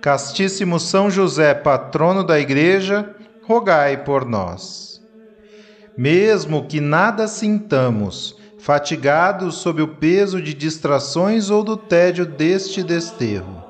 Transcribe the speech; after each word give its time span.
Castíssimo 0.00 0.80
São 0.80 1.10
José, 1.10 1.52
patrono 1.52 2.24
da 2.24 2.40
Igreja, 2.40 3.14
rogai 3.42 3.98
por 4.02 4.24
nós. 4.24 4.98
Mesmo 5.96 6.66
que 6.66 6.80
nada 6.80 7.28
sintamos, 7.28 8.34
fatigados 8.58 9.56
sob 9.56 9.82
o 9.82 9.88
peso 9.88 10.40
de 10.40 10.54
distrações 10.54 11.50
ou 11.50 11.62
do 11.62 11.76
tédio 11.76 12.24
deste 12.24 12.82
desterro, 12.82 13.62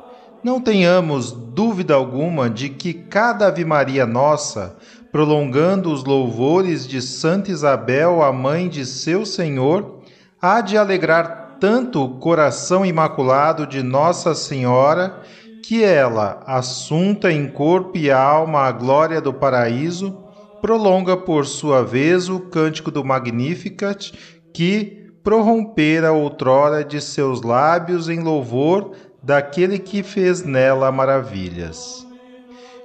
não 0.42 0.60
tenhamos 0.60 1.32
dúvida 1.32 1.94
alguma 1.94 2.48
de 2.48 2.68
que 2.68 2.94
cada 2.94 3.48
Ave 3.48 3.64
Maria 3.64 4.06
nossa, 4.06 4.76
prolongando 5.10 5.92
os 5.92 6.04
louvores 6.04 6.86
de 6.86 7.02
Santa 7.02 7.50
Isabel, 7.50 8.22
a 8.22 8.32
mãe 8.32 8.68
de 8.68 8.86
seu 8.86 9.26
Senhor, 9.26 10.00
há 10.40 10.60
de 10.60 10.78
alegrar 10.78 11.56
tanto 11.58 12.04
o 12.04 12.18
coração 12.20 12.86
imaculado 12.86 13.66
de 13.66 13.82
Nossa 13.82 14.34
Senhora 14.34 15.20
que 15.62 15.84
ela, 15.84 16.42
assunta 16.46 17.32
em 17.32 17.48
corpo 17.48 17.96
e 17.96 18.10
alma 18.10 18.62
à 18.62 18.72
glória 18.72 19.20
do 19.20 19.32
paraíso, 19.32 20.16
prolonga 20.60 21.16
por 21.16 21.46
sua 21.46 21.82
vez 21.82 22.28
o 22.28 22.40
cântico 22.40 22.90
do 22.90 23.04
Magnificat 23.04 24.12
que 24.52 25.10
prorrompera 25.22 26.12
outrora 26.12 26.84
de 26.84 27.00
seus 27.00 27.42
lábios 27.42 28.08
em 28.08 28.20
louvor 28.20 28.92
daquele 29.22 29.78
que 29.78 30.02
fez 30.02 30.42
nela 30.42 30.90
maravilhas. 30.90 32.06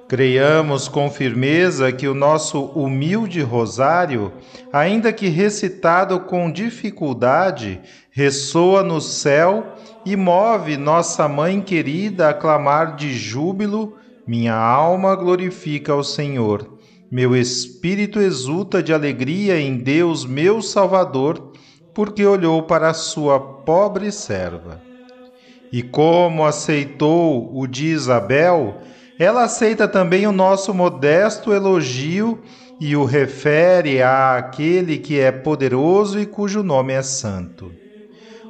Creiamos 0.08 0.88
com 0.88 1.10
firmeza 1.10 1.92
que 1.92 2.08
o 2.08 2.14
nosso 2.14 2.66
humilde 2.66 3.42
rosário, 3.42 4.32
ainda 4.72 5.12
que 5.12 5.28
recitado 5.28 6.20
com 6.20 6.52
dificuldade, 6.52 7.82
ressoa 8.12 8.84
no 8.84 9.02
céu 9.02 9.74
e 10.06 10.16
move 10.16 10.78
nossa 10.78 11.28
mãe 11.28 11.60
querida 11.60 12.30
a 12.30 12.34
clamar 12.34 12.96
de 12.96 13.12
júbilo: 13.12 13.98
Minha 14.28 14.56
alma 14.56 15.16
glorifica 15.16 15.94
ao 15.94 16.04
Senhor. 16.04 16.78
Meu 17.10 17.36
espírito 17.36 18.20
exulta 18.20 18.84
de 18.84 18.94
alegria 18.94 19.60
em 19.60 19.78
Deus, 19.78 20.26
meu 20.26 20.62
Salvador, 20.62 21.52
porque 21.94 22.26
olhou 22.26 22.64
para 22.64 22.90
a 22.90 22.94
sua 22.94 23.40
pobre 23.40 24.12
serva. 24.12 24.82
E 25.72 25.82
como 25.82 26.46
aceitou 26.46 27.52
o 27.58 27.66
de 27.68 27.88
Isabel, 27.88 28.76
ela 29.18 29.44
aceita 29.44 29.88
também 29.88 30.28
o 30.28 30.32
nosso 30.32 30.74
modesto 30.74 31.54
elogio 31.54 32.42
e 32.80 32.96
o 32.96 33.06
refere 33.06 34.02
àquele 34.04 34.98
que 34.98 35.20
é 35.20 35.32
poderoso 35.32 36.20
e 36.20 36.26
cujo 36.26 36.62
nome 36.62 36.94
é 36.94 37.02
santo. 37.02 37.72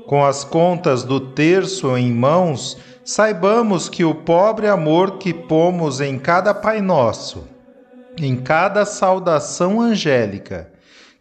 Com 0.06 0.24
as 0.24 0.44
contas 0.44 1.04
do 1.04 1.20
terço 1.20 1.98
em 1.98 2.12
mãos, 2.12 2.78
saibamos 3.04 3.90
que 3.90 4.06
o 4.06 4.14
pobre 4.14 4.68
amor 4.68 5.18
que 5.18 5.34
pomos 5.34 6.00
em 6.00 6.20
cada 6.20 6.54
Pai 6.54 6.80
Nosso, 6.80 7.44
em 8.18 8.36
cada 8.36 8.86
saudação 8.86 9.82
angélica, 9.82 10.72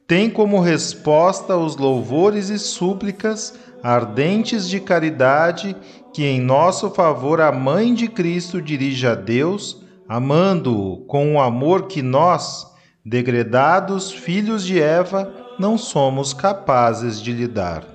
tem 0.07 0.29
como 0.29 0.61
resposta 0.61 1.57
os 1.57 1.77
louvores 1.77 2.51
e 2.51 2.59
súplicas 2.59 3.59
ardentes 3.83 4.69
de 4.69 4.81
caridade 4.81 5.75
que 6.13 6.25
em 6.25 6.41
nosso 6.41 6.91
favor 6.91 7.41
a 7.41 7.51
Mãe 7.51 7.95
de 7.95 8.07
Cristo 8.07 8.61
dirige 8.61 9.07
a 9.07 9.15
Deus, 9.15 9.83
amando-o 10.07 10.99
com 11.07 11.35
o 11.35 11.41
amor 11.41 11.87
que 11.87 12.03
nós, 12.03 12.67
degredados 13.05 14.13
filhos 14.13 14.65
de 14.65 14.81
Eva, 14.81 15.33
não 15.59 15.79
somos 15.79 16.35
capazes 16.35 17.21
de 17.21 17.33
lhe 17.33 17.49
dar. 17.49 17.94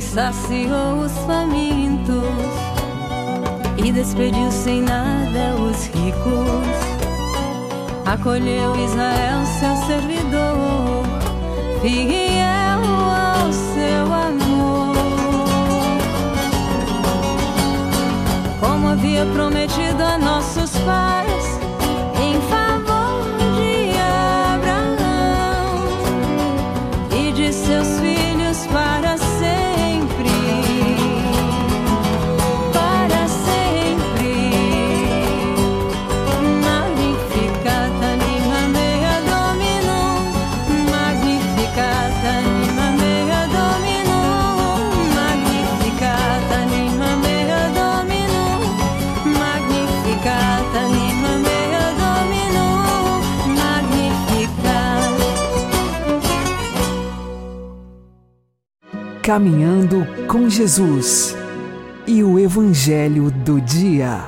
Saciou 0.00 1.00
os 1.04 1.12
famintos 1.26 2.24
e 3.76 3.92
despediu 3.92 4.50
sem 4.50 4.82
nada 4.82 5.54
os 5.54 5.86
ricos. 5.86 6.76
Acolheu 8.04 8.74
Israel, 8.76 9.44
seu 9.58 9.76
servidor, 9.86 11.04
fiel 11.82 12.80
ao 13.10 13.52
seu 13.52 14.04
amor. 14.12 14.96
Como 18.60 18.88
havia 18.88 19.26
prometido 19.26 20.02
a 20.02 20.18
nossos 20.18 20.70
pais 20.78 21.35
Caminhando 59.26 60.06
com 60.28 60.48
Jesus 60.48 61.36
e 62.06 62.22
o 62.22 62.38
Evangelho 62.38 63.28
do 63.28 63.60
Dia. 63.60 64.20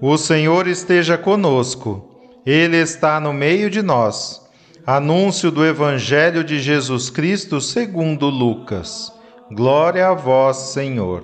O 0.00 0.18
Senhor 0.18 0.66
esteja 0.66 1.16
conosco, 1.16 2.18
Ele 2.44 2.76
está 2.76 3.20
no 3.20 3.32
meio 3.32 3.70
de 3.70 3.80
nós. 3.80 4.44
Anúncio 4.84 5.52
do 5.52 5.64
Evangelho 5.64 6.42
de 6.42 6.58
Jesus 6.58 7.10
Cristo 7.10 7.60
segundo 7.60 8.28
Lucas. 8.28 9.12
Glória 9.52 10.08
a 10.08 10.14
vós, 10.14 10.56
Senhor. 10.72 11.22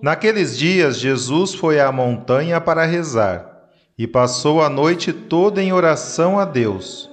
Naqueles 0.00 0.56
dias, 0.56 0.98
Jesus 0.98 1.52
foi 1.52 1.78
à 1.78 1.92
montanha 1.92 2.58
para 2.62 2.86
rezar 2.86 3.68
e 3.98 4.06
passou 4.06 4.62
a 4.62 4.70
noite 4.70 5.12
toda 5.12 5.62
em 5.62 5.70
oração 5.70 6.38
a 6.38 6.46
Deus. 6.46 7.11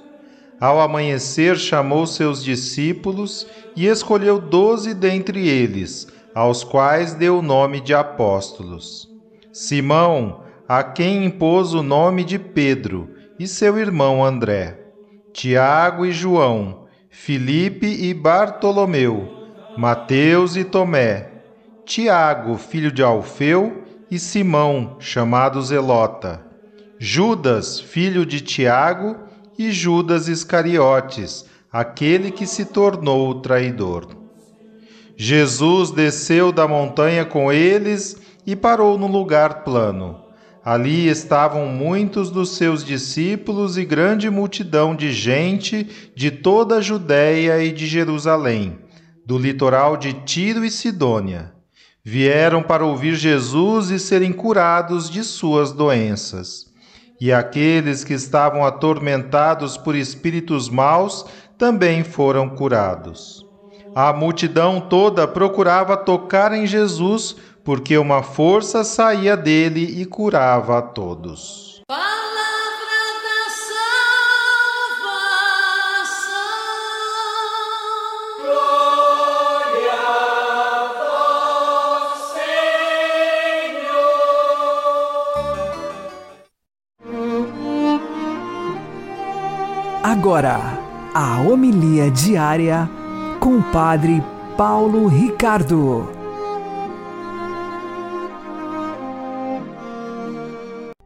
Ao 0.60 0.78
amanhecer, 0.78 1.56
chamou 1.56 2.06
seus 2.06 2.44
discípulos 2.44 3.46
e 3.74 3.86
escolheu 3.86 4.38
doze 4.38 4.92
dentre 4.92 5.48
eles, 5.48 6.06
aos 6.34 6.62
quais 6.62 7.14
deu 7.14 7.38
o 7.38 7.42
nome 7.42 7.80
de 7.80 7.94
apóstolos. 7.94 9.08
Simão, 9.50 10.42
a 10.68 10.82
quem 10.82 11.24
impôs 11.24 11.72
o 11.72 11.82
nome 11.82 12.24
de 12.24 12.38
Pedro, 12.38 13.08
e 13.38 13.48
seu 13.48 13.78
irmão 13.78 14.22
André. 14.22 14.78
Tiago 15.32 16.04
e 16.04 16.12
João, 16.12 16.84
Filipe 17.08 17.86
e 17.86 18.12
Bartolomeu, 18.12 19.28
Mateus 19.78 20.56
e 20.56 20.64
Tomé, 20.64 21.30
Tiago, 21.86 22.58
filho 22.58 22.92
de 22.92 23.02
Alfeu, 23.02 23.84
e 24.10 24.18
Simão, 24.18 24.96
chamado 24.98 25.62
Zelota, 25.62 26.44
Judas, 26.98 27.80
filho 27.80 28.26
de 28.26 28.40
Tiago, 28.40 29.16
e 29.60 29.70
Judas 29.70 30.26
Iscariotes, 30.26 31.44
aquele 31.70 32.30
que 32.30 32.46
se 32.46 32.64
tornou 32.64 33.28
o 33.28 33.40
traidor. 33.42 34.08
Jesus 35.14 35.90
desceu 35.90 36.50
da 36.50 36.66
montanha 36.66 37.26
com 37.26 37.52
eles 37.52 38.16
e 38.46 38.56
parou 38.56 38.96
no 38.98 39.06
lugar 39.06 39.62
plano. 39.62 40.18
Ali 40.64 41.08
estavam 41.08 41.66
muitos 41.66 42.30
dos 42.30 42.56
seus 42.56 42.82
discípulos 42.82 43.76
e 43.76 43.84
grande 43.84 44.30
multidão 44.30 44.96
de 44.96 45.12
gente 45.12 45.86
de 46.16 46.30
toda 46.30 46.76
a 46.76 46.80
Judéia 46.80 47.62
e 47.62 47.70
de 47.70 47.86
Jerusalém, 47.86 48.78
do 49.26 49.36
litoral 49.36 49.98
de 49.98 50.14
Tiro 50.14 50.64
e 50.64 50.70
Sidônia. 50.70 51.52
Vieram 52.02 52.62
para 52.62 52.86
ouvir 52.86 53.14
Jesus 53.14 53.90
e 53.90 53.98
serem 53.98 54.32
curados 54.32 55.10
de 55.10 55.22
suas 55.22 55.70
doenças. 55.70 56.69
E 57.20 57.32
aqueles 57.32 58.02
que 58.02 58.14
estavam 58.14 58.64
atormentados 58.64 59.76
por 59.76 59.94
espíritos 59.94 60.70
maus 60.70 61.26
também 61.58 62.02
foram 62.02 62.48
curados. 62.48 63.46
A 63.94 64.12
multidão 64.12 64.80
toda 64.80 65.28
procurava 65.28 65.96
tocar 65.96 66.52
em 66.52 66.66
Jesus, 66.66 67.36
porque 67.62 67.98
uma 67.98 68.22
força 68.22 68.82
saía 68.82 69.36
dele 69.36 70.00
e 70.00 70.06
curava 70.06 70.78
a 70.78 70.82
todos. 70.82 71.69
Agora, 90.20 90.58
a 91.14 91.40
homilia 91.40 92.10
diária 92.10 92.86
com 93.40 93.56
o 93.56 93.72
Padre 93.72 94.22
Paulo 94.54 95.06
Ricardo. 95.06 96.10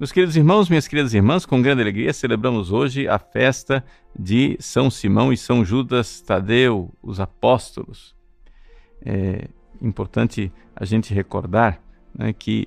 Meus 0.00 0.11
queridos 0.11 0.37
irmãos, 0.37 0.69
minhas 0.69 0.88
queridas 0.88 1.14
irmãs, 1.14 1.46
com 1.46 1.62
grande 1.62 1.81
alegria 1.81 2.12
celebramos 2.12 2.72
hoje 2.72 3.06
a 3.06 3.16
festa 3.16 3.85
de 4.18 4.56
São 4.59 4.90
Simão 4.90 5.33
e 5.33 5.37
São 5.37 5.64
Judas 5.64 6.21
Tadeu, 6.21 6.92
os 7.00 7.21
apóstolos. 7.21 8.16
É 9.00 9.47
importante 9.80 10.52
a 10.75 10.85
gente 10.85 11.14
recordar 11.14 11.80
né, 12.12 12.33
que 12.33 12.66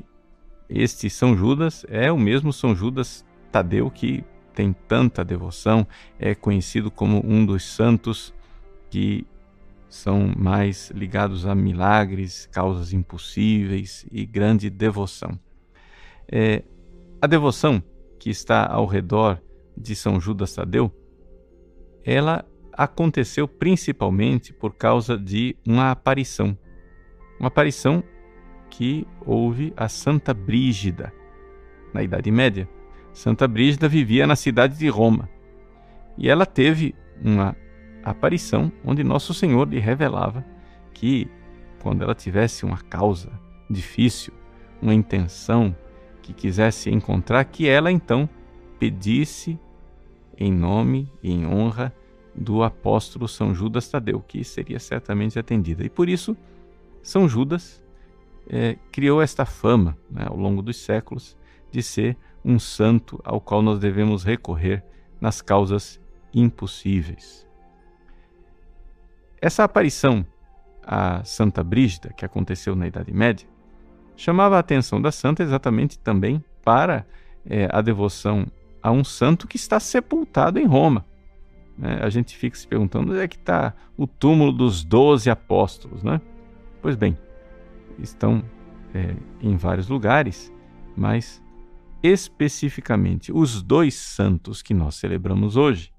este 0.70 1.10
São 1.10 1.36
Judas 1.36 1.86
é 1.89 2.10
o 2.10 2.18
mesmo 2.18 2.54
São 2.54 2.74
Judas 2.74 3.25
Tadeu 3.51 3.92
que 3.92 4.24
tem 4.58 4.74
tanta 4.74 5.24
devoção, 5.24 5.86
é 6.18 6.34
conhecido 6.34 6.90
como 6.90 7.22
um 7.24 7.46
dos 7.46 7.64
santos 7.64 8.34
que 8.90 9.24
são 9.88 10.34
mais 10.36 10.90
ligados 10.90 11.46
a 11.46 11.54
milagres, 11.54 12.48
causas 12.52 12.92
impossíveis 12.92 14.04
e 14.12 14.26
grande 14.26 14.68
devoção. 14.72 15.38
É, 16.28 16.64
a 17.22 17.28
devoção 17.28 17.84
que 18.18 18.32
está 18.32 18.66
ao 18.66 18.88
redor 18.88 19.40
de 19.78 19.96
São 19.96 20.20
Judas 20.20 20.56
Tadeu, 20.56 20.92
ela 22.04 22.44
aconteceu 22.74 23.48
principalmente 23.48 24.52
por 24.52 24.74
causa 24.74 25.20
de 25.20 25.56
uma 25.68 25.92
aparição. 25.92 26.58
Uma 27.40 27.50
aparição 27.50 28.04
que 28.72 29.06
houve 29.24 29.72
a 29.78 29.88
Santa 29.88 30.34
Brígida 30.34 31.14
na 31.94 32.02
Idade 32.02 32.32
Média. 32.32 32.68
Santa 33.18 33.48
Brígida 33.48 33.90
vivia 33.90 34.28
na 34.28 34.36
cidade 34.36 34.78
de 34.78 34.88
Roma 34.90 35.28
e 36.16 36.30
ela 36.30 36.46
teve 36.46 36.94
uma 37.20 37.58
aparição 38.04 38.72
onde 38.86 39.04
Nosso 39.04 39.34
Senhor 39.34 39.68
lhe 39.68 39.80
revelava 39.80 40.46
que, 40.94 41.28
quando 41.82 42.04
ela 42.04 42.14
tivesse 42.14 42.64
uma 42.64 42.78
causa 42.78 43.32
difícil, 43.68 44.32
uma 44.80 44.94
intenção 44.94 45.76
que 46.22 46.32
quisesse 46.32 46.92
encontrar, 46.92 47.44
que 47.46 47.68
ela 47.68 47.92
então 47.92 48.30
pedisse 48.78 49.60
em 50.38 50.54
nome 50.54 51.12
e 51.24 51.32
em 51.32 51.48
honra 51.48 51.92
do 52.36 52.62
apóstolo 52.62 53.28
São 53.28 53.52
Judas 53.52 53.90
Tadeu, 53.90 54.20
que 54.20 54.44
seria 54.44 54.78
certamente 54.78 55.40
atendida. 55.40 55.84
E 55.84 55.90
por 55.90 56.08
isso, 56.08 56.38
São 57.02 57.28
Judas 57.28 57.84
é, 58.48 58.78
criou 58.92 59.24
esta 59.24 59.44
fama 59.44 59.98
né, 60.08 60.24
ao 60.28 60.38
longo 60.38 60.62
dos 60.62 60.78
séculos 60.78 61.36
de 61.72 61.82
ser 61.82 62.16
um 62.48 62.58
santo 62.58 63.20
ao 63.25 63.42
qual 63.42 63.62
nós 63.62 63.77
devemos 63.77 64.24
recorrer 64.24 64.82
nas 65.20 65.42
causas 65.42 66.00
impossíveis. 66.34 67.46
Essa 69.42 69.66
aparição 69.66 70.25
a 70.82 71.22
Santa 71.25 71.62
Brígida, 71.62 72.13
que 72.13 72.24
aconteceu 72.24 72.74
na 72.74 72.88
Idade 72.88 73.13
Média, 73.13 73.46
chamava 74.16 74.56
a 74.56 74.60
atenção 74.60 75.01
da 75.01 75.12
santa 75.12 75.44
exatamente 75.44 76.00
também 76.00 76.42
para 76.63 77.06
é, 77.46 77.68
a 77.70 77.82
devoção 77.82 78.48
a 78.82 78.89
um 78.89 79.04
santo 79.04 79.46
que 79.46 79.58
está 79.58 79.80
sepultado 79.82 80.58
em 80.58 80.66
Roma. 80.66 81.06
Né? 81.77 82.00
A 82.01 82.10
gente 82.10 82.38
fica 82.38 82.56
se 82.56 82.66
perguntando 82.66 83.12
onde 83.12 83.22
é 83.22 83.27
que 83.27 83.36
está 83.36 83.74
o 83.98 84.08
túmulo 84.08 84.54
dos 84.54 84.86
doze 84.86 85.30
apóstolos, 85.30 86.01
né? 86.01 86.22
Pois 86.82 86.96
bem, 86.96 87.18
estão 88.00 88.42
é, 88.94 89.13
em 89.42 89.58
vários 89.58 89.89
lugares, 89.89 90.51
mas 90.96 91.44
especificamente 92.12 93.32
os 93.32 93.62
dois 93.62 93.96
santos 93.96 94.62
que 94.62 94.74
nós 94.74 94.96
celebramos 94.96 95.56
hoje. 95.56 95.92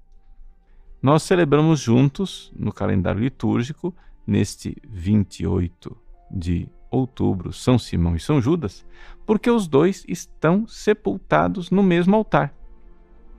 Nós 1.01 1.23
celebramos 1.23 1.79
juntos 1.79 2.51
no 2.55 2.73
calendário 2.73 3.21
litúrgico, 3.21 3.95
neste 4.25 4.75
28 4.87 5.95
de 6.29 6.67
outubro, 6.91 7.53
São 7.53 7.79
Simão 7.79 8.15
e 8.15 8.19
São 8.19 8.41
Judas, 8.41 8.85
porque 9.25 9.49
os 9.49 9.67
dois 9.67 10.03
estão 10.07 10.67
sepultados 10.67 11.71
no 11.71 11.81
mesmo 11.81 12.15
altar. 12.15 12.53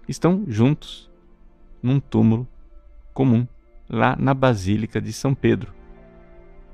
Estão 0.09 0.45
juntos 0.49 1.11
num 1.83 2.01
túmulo 2.01 2.49
comum, 3.13 3.47
lá 3.89 4.17
na 4.17 4.33
Basílica 4.33 5.01
de 5.01 5.13
São 5.13 5.35
Pedro. 5.35 5.73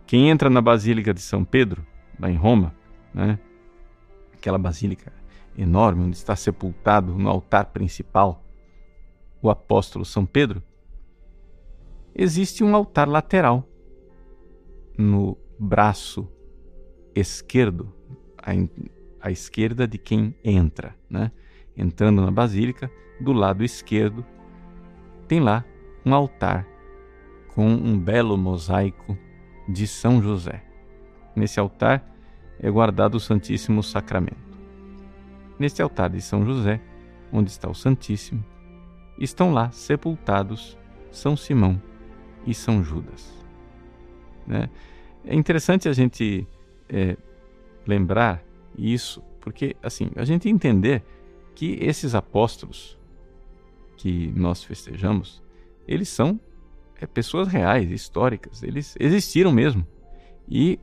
Quem 0.06 0.30
entra 0.30 0.48
na 0.48 0.60
Basílica 0.60 1.12
de 1.12 1.20
São 1.20 1.44
Pedro, 1.44 1.84
lá 2.18 2.30
em 2.30 2.36
Roma, 2.36 2.74
né? 3.12 3.38
aquela 4.46 4.58
basílica 4.58 5.12
enorme 5.56 6.04
onde 6.04 6.16
está 6.16 6.36
sepultado 6.36 7.14
no 7.14 7.28
altar 7.28 7.66
principal 7.66 8.42
o 9.40 9.50
apóstolo 9.50 10.04
São 10.04 10.26
Pedro, 10.26 10.62
existe 12.14 12.64
um 12.64 12.74
altar 12.74 13.08
lateral 13.08 13.68
no 14.98 15.36
braço 15.58 16.28
esquerdo, 17.14 17.92
à, 19.20 19.30
esquerda 19.30 19.86
de 19.86 19.98
quem 19.98 20.34
entra, 20.42 20.94
né? 21.08 21.30
Entrando 21.76 22.22
na 22.22 22.30
basílica, 22.30 22.90
do 23.20 23.32
lado 23.32 23.62
esquerdo, 23.64 24.24
tem 25.28 25.40
lá 25.40 25.64
um 26.04 26.14
altar 26.14 26.66
com 27.54 27.66
um 27.66 27.98
belo 27.98 28.36
mosaico 28.36 29.16
de 29.68 29.86
São 29.86 30.22
José. 30.22 30.64
Nesse 31.34 31.60
altar 31.60 32.04
é 32.58 32.70
guardado 32.70 33.16
o 33.16 33.20
Santíssimo 33.20 33.82
Sacramento. 33.82 34.45
Neste 35.58 35.80
altar 35.82 36.10
de 36.10 36.20
São 36.20 36.44
José, 36.44 36.80
onde 37.32 37.50
está 37.50 37.68
o 37.68 37.74
Santíssimo, 37.74 38.44
estão 39.18 39.52
lá 39.52 39.70
sepultados 39.70 40.76
São 41.10 41.36
Simão 41.36 41.80
e 42.46 42.54
São 42.54 42.82
Judas. 42.82 43.32
Né? 44.46 44.68
É 45.24 45.34
interessante 45.34 45.88
a 45.88 45.92
gente 45.92 46.46
é, 46.88 47.16
lembrar 47.86 48.42
isso, 48.76 49.22
porque 49.40 49.76
assim 49.82 50.10
a 50.16 50.24
gente 50.24 50.48
entender 50.48 51.02
que 51.54 51.78
esses 51.80 52.14
apóstolos 52.14 52.98
que 53.96 54.32
nós 54.36 54.62
festejamos, 54.62 55.42
eles 55.88 56.08
são 56.08 56.38
é, 57.00 57.06
pessoas 57.06 57.48
reais, 57.48 57.90
históricas, 57.90 58.62
eles 58.62 58.94
existiram 59.00 59.50
mesmo 59.50 59.86
e 60.48 60.78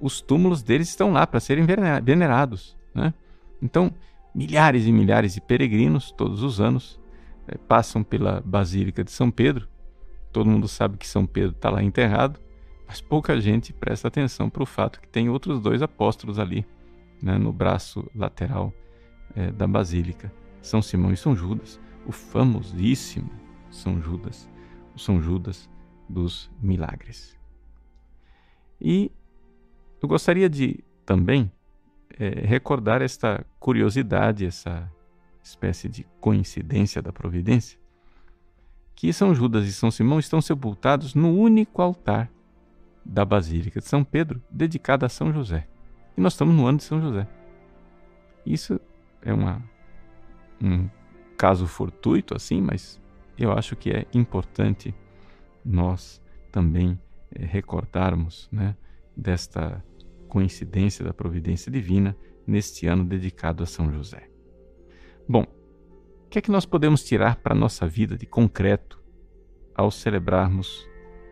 os 0.00 0.20
túmulos 0.20 0.62
deles 0.62 0.88
estão 0.88 1.12
lá 1.12 1.26
para 1.26 1.40
serem 1.40 1.66
venerados, 2.02 2.76
né? 2.94 3.12
Então 3.62 3.92
milhares 4.34 4.86
e 4.86 4.92
milhares 4.92 5.34
de 5.34 5.40
peregrinos 5.40 6.12
todos 6.12 6.42
os 6.42 6.60
anos 6.60 7.00
é, 7.48 7.56
passam 7.56 8.02
pela 8.02 8.40
Basílica 8.40 9.02
de 9.02 9.10
São 9.10 9.30
Pedro. 9.30 9.68
Todo 10.32 10.48
mundo 10.48 10.68
sabe 10.68 10.96
que 10.96 11.06
São 11.06 11.26
Pedro 11.26 11.52
está 11.52 11.70
lá 11.70 11.82
enterrado 11.82 12.38
mas 12.90 13.00
pouca 13.00 13.40
gente 13.40 13.72
presta 13.72 14.08
atenção 14.08 14.50
para 14.50 14.64
o 14.64 14.66
fato 14.66 15.00
que 15.00 15.06
tem 15.06 15.28
outros 15.28 15.60
dois 15.60 15.80
apóstolos 15.80 16.40
ali, 16.40 16.66
né, 17.22 17.38
no 17.38 17.52
braço 17.52 18.04
lateral 18.12 18.74
é, 19.36 19.52
da 19.52 19.64
basílica, 19.64 20.32
São 20.60 20.82
Simão 20.82 21.12
e 21.12 21.16
São 21.16 21.36
Judas, 21.36 21.78
o 22.04 22.10
famosíssimo 22.10 23.30
São 23.70 24.02
Judas, 24.02 24.50
o 24.92 24.98
São 24.98 25.22
Judas 25.22 25.70
dos 26.08 26.50
milagres. 26.60 27.38
E 28.80 29.12
eu 30.02 30.08
gostaria 30.08 30.50
de 30.50 30.82
também 31.06 31.48
é, 32.20 32.46
recordar 32.46 33.00
esta 33.00 33.46
curiosidade, 33.58 34.44
essa 34.44 34.92
espécie 35.42 35.88
de 35.88 36.06
coincidência 36.20 37.00
da 37.00 37.10
providência, 37.10 37.80
que 38.94 39.10
São 39.10 39.34
Judas 39.34 39.66
e 39.66 39.72
São 39.72 39.90
Simão 39.90 40.18
estão 40.18 40.42
sepultados 40.42 41.14
no 41.14 41.34
único 41.34 41.80
altar 41.80 42.30
da 43.02 43.24
Basílica 43.24 43.80
de 43.80 43.86
São 43.86 44.04
Pedro, 44.04 44.42
dedicada 44.50 45.06
a 45.06 45.08
São 45.08 45.32
José. 45.32 45.66
E 46.14 46.20
nós 46.20 46.34
estamos 46.34 46.54
no 46.54 46.66
ano 46.66 46.76
de 46.76 46.84
São 46.84 47.00
José. 47.00 47.26
Isso 48.44 48.78
é 49.22 49.32
uma, 49.32 49.62
um 50.62 50.90
caso 51.38 51.66
fortuito, 51.66 52.36
assim, 52.36 52.60
mas 52.60 53.00
eu 53.38 53.50
acho 53.50 53.74
que 53.74 53.88
é 53.90 54.06
importante 54.12 54.94
nós 55.64 56.20
também 56.52 57.00
é, 57.34 57.46
recordarmos 57.46 58.46
né, 58.52 58.76
desta 59.16 59.82
coincidência 60.30 61.04
da 61.04 61.12
providência 61.12 61.70
divina 61.70 62.16
neste 62.46 62.86
ano 62.86 63.04
dedicado 63.04 63.62
a 63.62 63.66
São 63.66 63.92
José. 63.92 64.30
Bom, 65.28 65.42
o 65.42 66.28
que 66.30 66.38
é 66.38 66.42
que 66.42 66.50
nós 66.50 66.64
podemos 66.64 67.04
tirar 67.04 67.36
para 67.36 67.52
a 67.52 67.58
nossa 67.58 67.86
vida 67.86 68.16
de 68.16 68.24
concreto 68.24 69.02
ao 69.74 69.90
celebrarmos 69.90 70.88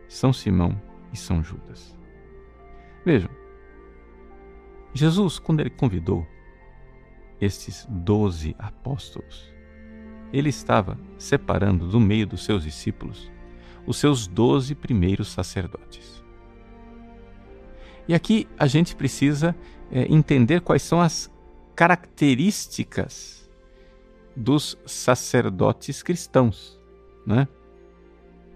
São 0.07 0.33
Simão 0.33 0.79
e 1.13 1.17
São 1.17 1.41
Judas. 1.41 1.97
Vejam, 3.05 3.29
Jesus, 4.93 5.39
quando 5.39 5.61
ele 5.61 5.69
convidou 5.69 6.27
estes 7.39 7.87
doze 7.89 8.55
apóstolos, 8.59 9.53
ele 10.33 10.49
estava 10.49 10.99
separando 11.17 11.87
do 11.87 11.99
meio 11.99 12.27
dos 12.27 12.43
seus 12.43 12.63
discípulos 12.63 13.31
os 13.87 13.97
seus 13.97 14.27
doze 14.27 14.75
primeiros 14.75 15.29
sacerdotes. 15.29 16.18
E 18.09 18.15
aqui 18.15 18.47
a 18.57 18.65
gente 18.65 18.95
precisa 18.95 19.55
é, 19.91 20.11
entender 20.11 20.61
quais 20.61 20.81
são 20.81 20.99
as 20.99 21.31
características 21.75 23.47
dos 24.35 24.75
sacerdotes 24.83 26.01
cristãos. 26.01 26.79
Né? 27.23 27.47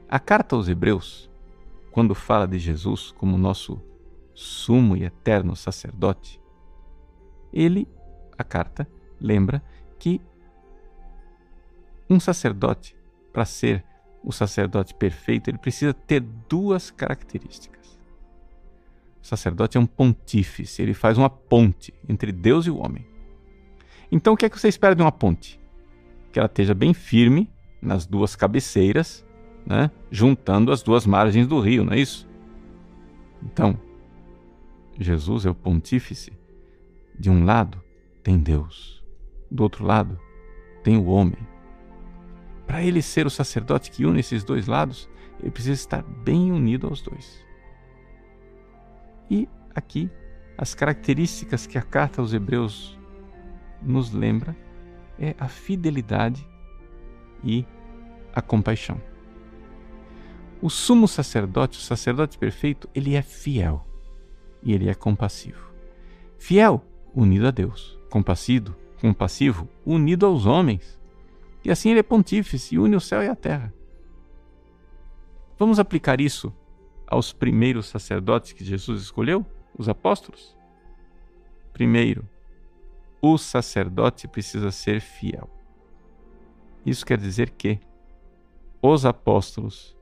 A 0.10 0.20
carta 0.20 0.56
aos 0.56 0.68
Hebreus 0.68 1.30
quando 1.92 2.16
fala 2.16 2.48
de 2.48 2.58
Jesus 2.58 3.12
como 3.12 3.38
nosso 3.38 3.80
sumo 4.34 4.98
e 4.98 5.04
eterno 5.04 5.56
sacerdote, 5.56 6.42
ele, 7.54 7.88
a 8.36 8.44
carta, 8.44 8.88
lembra 9.22 9.64
que 10.00 10.20
um 12.10 12.20
sacerdote, 12.20 12.98
para 13.32 13.46
ser 13.46 13.86
o 14.24 14.32
sacerdote 14.32 14.96
perfeito, 14.96 15.52
ele 15.52 15.60
precisa 15.60 15.94
ter 15.94 16.22
duas 16.22 16.90
características. 16.90 18.00
O 19.24 19.26
sacerdote 19.26 19.78
é 19.78 19.80
um 19.80 19.86
pontífice, 19.86 20.82
ele 20.82 20.94
faz 20.94 21.18
uma 21.18 21.30
ponte 21.30 21.94
entre 22.08 22.32
Deus 22.32 22.68
e 22.68 22.70
o 22.70 22.78
homem. 22.78 23.08
Então, 24.12 24.34
o 24.34 24.38
que 24.38 24.46
é 24.46 24.50
que 24.50 24.60
você 24.60 24.68
espera 24.68 24.94
de 24.94 25.02
uma 25.02 25.12
ponte? 25.12 25.60
Que 26.32 26.38
ela 26.38 26.46
esteja 26.46 26.76
bem 26.76 26.94
firme 26.94 27.50
nas 27.82 28.06
duas 28.06 28.36
cabeceiras 28.36 29.26
né? 29.66 29.90
juntando 30.12 30.72
as 30.72 30.82
duas 30.82 31.06
margens 31.06 31.48
do 31.48 31.60
rio, 31.60 31.84
não 31.84 31.94
é 31.94 32.00
isso? 32.00 32.28
Então, 33.42 33.78
Jesus 35.00 35.46
é 35.46 35.50
o 35.50 35.56
pontífice. 35.56 36.32
De 37.18 37.30
um 37.30 37.46
lado 37.46 37.82
tem 38.24 38.40
Deus, 38.40 39.04
do 39.50 39.64
outro 39.64 39.86
lado 39.86 40.20
tem 40.84 40.98
o 40.98 41.06
homem. 41.06 41.38
Para 42.66 42.82
ele 42.82 43.02
ser 43.02 43.28
o 43.28 43.30
sacerdote 43.30 43.92
que 43.92 44.06
une 44.06 44.20
esses 44.20 44.44
dois 44.44 44.68
lados, 44.68 45.10
ele 45.40 45.52
precisa 45.52 45.74
estar 45.74 46.02
bem 46.02 46.52
unido 46.52 46.88
aos 46.88 47.02
dois. 47.02 47.44
E 49.34 49.50
aqui, 49.74 50.12
as 50.56 50.76
características 50.76 51.66
que 51.66 51.76
a 51.76 51.82
carta 51.82 52.22
aos 52.22 52.36
Hebreus 52.36 53.00
nos 53.82 54.12
lembra 54.12 54.56
é 55.18 55.34
a 55.40 55.48
fidelidade 55.48 56.48
e 57.44 57.66
a 58.32 58.44
compaixão. 58.44 59.02
O 60.62 60.70
sumo 60.70 61.08
sacerdote, 61.08 61.80
o 61.80 61.82
sacerdote 61.82 62.38
perfeito, 62.38 62.88
ele 62.94 63.16
é 63.16 63.24
fiel 63.24 63.84
e 64.62 64.72
ele 64.72 64.88
é 64.88 64.94
compassivo. 64.94 65.74
Fiel, 66.38 66.86
unido 67.16 67.48
a 67.48 67.52
Deus. 67.52 68.00
Compassivo, 68.12 68.76
compassivo, 69.02 69.68
unido 69.84 70.28
aos 70.28 70.46
homens. 70.46 71.02
E 71.66 71.72
assim 71.72 71.90
ele 71.90 72.02
é 72.02 72.04
pontífice 72.04 72.76
e 72.76 72.78
une 72.78 72.96
o 72.96 73.02
céu 73.02 73.24
e 73.24 73.28
a 73.28 73.36
terra. 73.36 73.74
Vamos 75.58 75.80
aplicar 75.80 76.22
isso 76.22 76.54
aos 77.14 77.32
primeiros 77.32 77.88
sacerdotes 77.88 78.54
que 78.54 78.66
Jesus 78.66 79.04
escolheu, 79.04 79.46
os 79.78 79.88
apóstolos? 79.88 80.58
Primeiro, 81.72 82.28
o 83.22 83.38
sacerdote 83.38 84.28
precisa 84.28 84.72
ser 84.72 85.00
fiel. 85.00 85.50
Isso 86.86 87.06
quer 87.06 87.18
dizer 87.18 87.52
que 87.52 87.80
os 88.82 89.06
apóstolos 89.06 89.96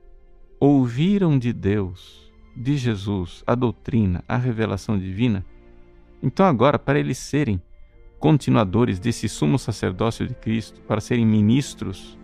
ouviram 0.58 1.38
de 1.38 1.52
Deus, 1.52 2.32
de 2.56 2.76
Jesus, 2.76 3.44
a 3.46 3.54
doutrina, 3.54 4.24
a 4.26 4.36
revelação 4.36 4.98
divina, 4.98 5.44
então 6.22 6.46
agora, 6.46 6.78
para 6.78 6.98
eles 6.98 7.18
serem 7.18 7.60
continuadores 8.18 9.00
desse 9.00 9.28
sumo 9.28 9.58
sacerdócio 9.58 10.26
de 10.26 10.34
Cristo, 10.34 10.80
para 10.82 11.00
serem 11.00 11.26
ministros 11.26 12.16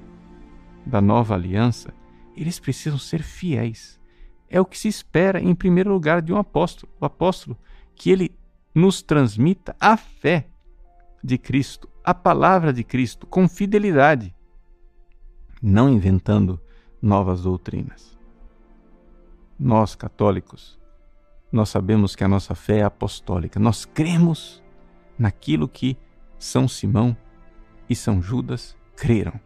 da 0.86 1.00
nova 1.00 1.34
aliança, 1.34 1.92
eles 2.36 2.60
precisam 2.60 2.98
ser 2.98 3.22
fiéis. 3.22 3.97
É 4.50 4.60
o 4.60 4.64
que 4.64 4.78
se 4.78 4.88
espera, 4.88 5.40
em 5.40 5.54
primeiro 5.54 5.92
lugar, 5.92 6.22
de 6.22 6.32
um 6.32 6.38
apóstolo. 6.38 6.90
O 7.00 7.04
apóstolo, 7.04 7.56
que 7.94 8.10
ele 8.10 8.34
nos 8.74 9.02
transmita 9.02 9.76
a 9.78 9.96
fé 9.96 10.46
de 11.22 11.36
Cristo, 11.36 11.88
a 12.04 12.14
palavra 12.14 12.72
de 12.72 12.84
Cristo, 12.84 13.26
com 13.26 13.48
fidelidade, 13.48 14.34
não 15.60 15.88
inventando 15.88 16.60
novas 17.02 17.42
doutrinas. 17.42 18.16
Nós, 19.58 19.94
católicos, 19.94 20.78
nós 21.50 21.68
sabemos 21.68 22.14
que 22.14 22.22
a 22.22 22.28
nossa 22.28 22.54
fé 22.54 22.78
é 22.78 22.84
apostólica. 22.84 23.58
Nós 23.58 23.84
cremos 23.84 24.62
naquilo 25.18 25.68
que 25.68 25.96
São 26.38 26.68
Simão 26.68 27.16
e 27.88 27.96
São 27.96 28.22
Judas 28.22 28.76
creram. 28.94 29.40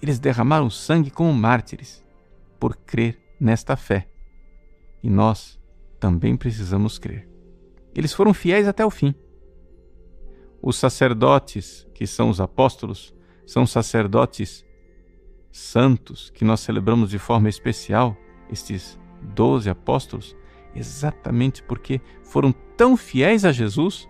Eles 0.00 0.18
derramaram 0.18 0.70
sangue 0.70 1.10
como 1.10 1.32
mártires 1.34 2.02
por 2.58 2.76
crer 2.76 3.19
nesta 3.40 3.74
fé. 3.74 4.06
E 5.02 5.08
nós 5.08 5.58
também 5.98 6.36
precisamos 6.36 6.98
crer. 6.98 7.28
Eles 7.94 8.12
foram 8.12 8.34
fiéis 8.34 8.68
até 8.68 8.84
o 8.84 8.90
fim. 8.90 9.14
Os 10.62 10.76
sacerdotes, 10.76 11.88
que 11.94 12.06
são 12.06 12.28
os 12.28 12.40
apóstolos, 12.40 13.14
são 13.46 13.66
sacerdotes 13.66 14.64
santos 15.50 16.30
que 16.30 16.44
nós 16.44 16.60
celebramos 16.60 17.10
de 17.10 17.18
forma 17.18 17.48
especial, 17.48 18.16
estes 18.50 18.98
doze 19.20 19.68
apóstolos, 19.68 20.36
exatamente 20.74 21.62
porque 21.62 22.00
foram 22.22 22.52
tão 22.76 22.96
fiéis 22.96 23.44
a 23.44 23.52
Jesus, 23.52 24.08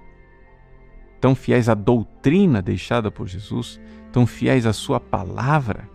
tão 1.20 1.34
fiéis 1.34 1.68
à 1.68 1.74
doutrina 1.74 2.60
deixada 2.60 3.10
por 3.10 3.26
Jesus, 3.26 3.80
tão 4.12 4.26
fiéis 4.26 4.66
à 4.66 4.72
Sua 4.72 5.00
palavra, 5.00 5.88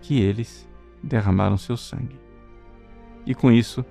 que 0.00 0.20
eles 0.20 0.67
derramaram 1.02 1.56
seu 1.56 1.76
sangue. 1.76 2.18
E 3.26 3.34
com 3.34 3.50
isso 3.50 3.84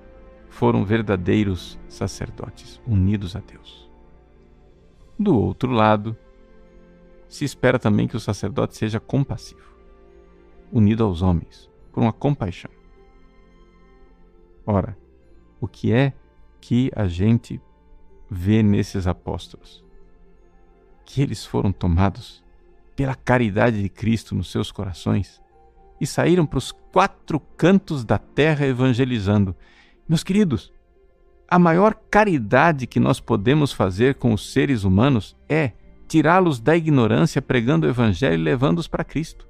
foram 0.48 0.84
verdadeiros 0.84 1.78
sacerdotes, 1.88 2.80
unidos 2.86 3.36
a 3.36 3.40
Deus. 3.40 3.88
Do 5.18 5.36
outro 5.36 5.70
lado, 5.70 6.16
se 7.28 7.44
espera 7.44 7.78
também 7.78 8.08
que 8.08 8.16
o 8.16 8.20
sacerdote 8.20 8.76
seja 8.76 8.98
compassivo, 8.98 9.76
unido 10.72 11.04
aos 11.04 11.22
homens, 11.22 11.68
por 11.92 12.02
uma 12.02 12.12
compaixão. 12.12 12.70
Ora, 14.64 14.96
o 15.60 15.66
que 15.66 15.92
é 15.92 16.12
que 16.60 16.90
a 16.94 17.06
gente 17.06 17.60
vê 18.30 18.62
nesses 18.62 19.06
apóstolos? 19.06 19.84
Que 21.04 21.22
eles 21.22 21.44
foram 21.44 21.72
tomados 21.72 22.44
pela 22.94 23.14
caridade 23.14 23.82
de 23.82 23.88
Cristo 23.88 24.34
nos 24.34 24.50
seus 24.50 24.70
corações 24.70 25.40
e 26.00 26.06
saíram 26.06 26.46
para 26.46 26.58
os 26.58 26.72
quatro 26.72 27.40
cantos 27.40 28.04
da 28.04 28.18
terra 28.18 28.66
evangelizando. 28.66 29.54
Meus 30.08 30.22
queridos, 30.22 30.72
a 31.48 31.58
maior 31.58 31.94
caridade 32.10 32.86
que 32.86 33.00
nós 33.00 33.20
podemos 33.20 33.72
fazer 33.72 34.16
com 34.16 34.32
os 34.32 34.52
seres 34.52 34.84
humanos 34.84 35.36
é 35.48 35.72
tirá-los 36.06 36.60
da 36.60 36.76
ignorância 36.76 37.42
pregando 37.42 37.86
o 37.86 37.90
evangelho 37.90 38.34
e 38.34 38.42
levando-os 38.42 38.88
para 38.88 39.04
Cristo. 39.04 39.48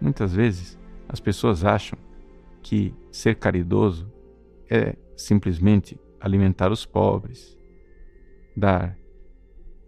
Muitas 0.00 0.34
vezes 0.34 0.78
as 1.08 1.20
pessoas 1.20 1.64
acham 1.64 1.98
que 2.62 2.94
ser 3.10 3.36
caridoso 3.36 4.10
é 4.68 4.96
simplesmente 5.16 5.98
alimentar 6.20 6.70
os 6.70 6.86
pobres, 6.86 7.58
dar 8.56 8.96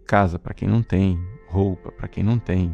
casa 0.05 0.37
para 0.37 0.53
quem 0.53 0.67
não 0.67 0.83
tem, 0.83 1.17
roupa 1.47 1.91
para 1.91 2.07
quem 2.07 2.23
não 2.23 2.37
tem, 2.37 2.73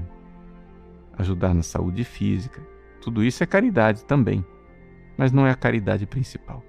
ajudar 1.19 1.53
na 1.53 1.61
saúde 1.61 2.03
física. 2.03 2.61
Tudo 3.01 3.23
isso 3.23 3.43
é 3.43 3.45
caridade 3.45 4.05
também, 4.05 4.43
mas 5.17 5.31
não 5.31 5.45
é 5.45 5.51
a 5.51 5.55
caridade 5.55 6.05
principal. 6.05 6.63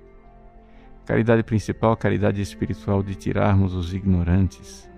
A 1.03 1.07
caridade 1.07 1.43
principal 1.43 1.91
é 1.91 1.95
a 1.95 1.97
caridade 1.97 2.41
espiritual 2.41 3.03
de 3.03 3.15
tirarmos 3.15 3.75
os 3.75 3.95
ignorantes 3.95 4.89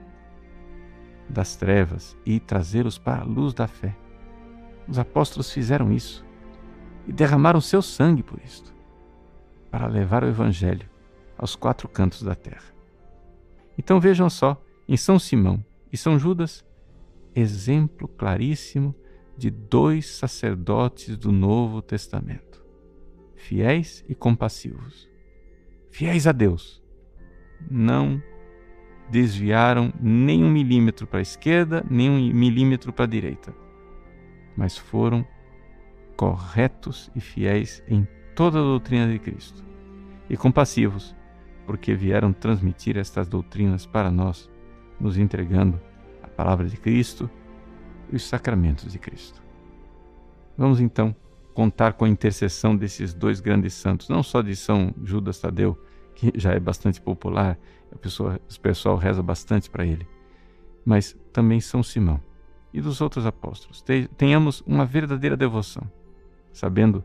das 1.28 1.56
trevas 1.56 2.16
e 2.26 2.40
trazê-los 2.40 2.98
para 2.98 3.22
a 3.22 3.24
luz 3.24 3.54
da 3.54 3.66
fé. 3.66 3.96
Os 4.88 4.98
apóstolos 4.98 5.52
fizeram 5.52 5.92
isso 5.92 6.24
e 7.06 7.12
derramaram 7.12 7.60
seu 7.60 7.80
sangue 7.80 8.22
por 8.22 8.40
isto, 8.44 8.74
para 9.70 9.86
levar 9.86 10.24
o 10.24 10.28
Evangelho 10.28 10.88
aos 11.38 11.56
quatro 11.56 11.88
cantos 11.88 12.22
da 12.22 12.34
terra. 12.34 12.72
Então 13.78 14.00
vejam 14.00 14.28
só, 14.28 14.62
em 14.88 14.96
São 14.96 15.18
Simão 15.18 15.64
e 15.90 15.96
São 15.96 16.18
Judas, 16.18 16.64
exemplo 17.34 18.06
claríssimo 18.06 18.94
de 19.36 19.50
dois 19.50 20.06
sacerdotes 20.06 21.16
do 21.16 21.32
Novo 21.32 21.80
Testamento, 21.82 22.64
fiéis 23.34 24.04
e 24.08 24.14
compassivos, 24.14 25.08
fiéis 25.90 26.26
a 26.26 26.32
Deus, 26.32 26.82
não 27.70 28.22
desviaram 29.10 29.92
nem 30.00 30.42
um 30.42 30.50
milímetro 30.50 31.06
para 31.06 31.18
a 31.18 31.22
esquerda, 31.22 31.84
nem 31.90 32.08
um 32.08 32.34
milímetro 32.34 32.92
para 32.92 33.04
a 33.04 33.08
direita, 33.08 33.54
mas 34.56 34.76
foram 34.76 35.26
corretos 36.16 37.10
e 37.14 37.20
fiéis 37.20 37.82
em 37.88 38.06
toda 38.34 38.58
a 38.58 38.62
doutrina 38.62 39.10
de 39.10 39.18
Cristo, 39.18 39.64
e 40.28 40.36
compassivos, 40.36 41.14
porque 41.66 41.94
vieram 41.94 42.32
transmitir 42.32 42.96
estas 42.96 43.28
doutrinas 43.28 43.86
para 43.86 44.10
nós, 44.10 44.50
nos 44.98 45.18
entregando 45.18 45.80
a 46.22 46.28
palavra 46.28 46.66
de 46.68 46.76
Cristo 46.76 47.30
e 48.12 48.16
os 48.16 48.22
sacramentos 48.22 48.92
de 48.92 48.98
Cristo. 48.98 49.42
Vamos 50.56 50.80
então 50.80 51.16
contar 51.54 51.94
com 51.94 52.04
a 52.04 52.08
intercessão 52.08 52.76
desses 52.76 53.12
dois 53.12 53.40
grandes 53.40 53.74
santos, 53.74 54.08
não 54.08 54.22
só 54.22 54.42
de 54.42 54.54
São 54.54 54.94
Judas 55.02 55.40
Tadeu, 55.40 55.78
que 56.14 56.32
já 56.34 56.52
é 56.52 56.60
bastante 56.60 57.00
popular, 57.00 57.58
a 57.90 57.98
pessoa, 57.98 58.40
o 58.54 58.60
pessoal 58.60 58.96
reza 58.96 59.22
bastante 59.22 59.68
para 59.68 59.84
ele, 59.84 60.06
mas 60.84 61.16
também 61.32 61.60
São 61.60 61.82
Simão 61.82 62.20
e 62.72 62.80
dos 62.80 63.00
outros 63.00 63.26
apóstolos. 63.26 63.84
Tenhamos 64.16 64.62
uma 64.66 64.84
verdadeira 64.84 65.36
devoção 65.36 65.90
sabendo 66.52 67.04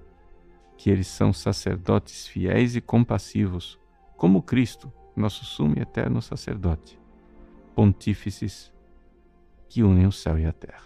que 0.77 0.89
eles 0.89 1.07
são 1.07 1.33
sacerdotes 1.33 2.27
fiéis 2.27 2.75
e 2.75 2.81
compassivos, 2.81 3.79
como 4.15 4.41
Cristo, 4.41 4.91
nosso 5.15 5.45
sumo 5.45 5.75
e 5.77 5.81
eterno 5.81 6.21
sacerdote, 6.21 6.99
pontífices 7.73 8.71
que 9.67 9.81
unem 9.81 10.05
o 10.05 10.11
céu 10.11 10.37
e 10.37 10.45
a 10.45 10.53
terra. 10.53 10.85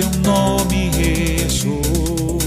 teu 0.00 0.08
nome 0.22 0.90
ressoou. 0.90 2.38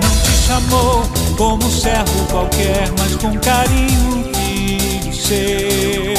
Não 0.00 0.10
te 0.22 0.32
chamou 0.46 1.02
como 1.36 1.68
servo 1.70 2.26
qualquer, 2.30 2.88
mas 2.98 3.16
com 3.16 3.36
carinho, 3.38 4.30
filho 4.34 5.12
seu. 5.12 6.14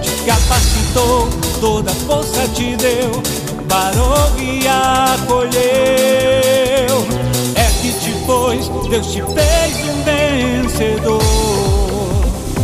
Te 0.00 0.10
capacitou, 0.26 1.28
toda 1.60 1.92
força 1.92 2.48
te 2.48 2.76
deu, 2.76 3.22
parou 3.68 4.32
e 4.38 4.66
acolheu. 4.66 5.54
É 7.54 7.70
que 7.80 7.92
te 7.92 8.10
pôs, 8.26 8.68
Deus 8.88 9.06
te 9.06 9.22
fez 9.22 9.76
um 9.88 10.02
vencedor. 10.02 11.22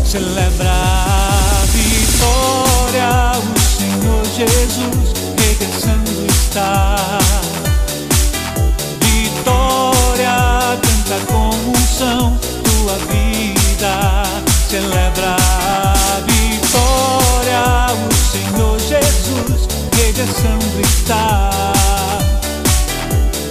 Celebra 0.05 0.73
a 0.73 1.65
vitória, 1.67 3.33
o 3.39 3.61
Senhor 3.61 4.25
Jesus 4.37 5.10
está. 6.51 6.97
Vitória, 9.01 10.79
canta 10.83 11.33
com 11.33 11.51
unção, 11.71 12.37
tua 12.65 12.97
vida 13.07 14.25
celebra 14.69 15.37
vitória. 16.27 17.63
O 17.95 18.15
Senhor 18.33 18.79
Jesus 18.81 19.69
regressando 19.97 20.81
está. 20.81 21.51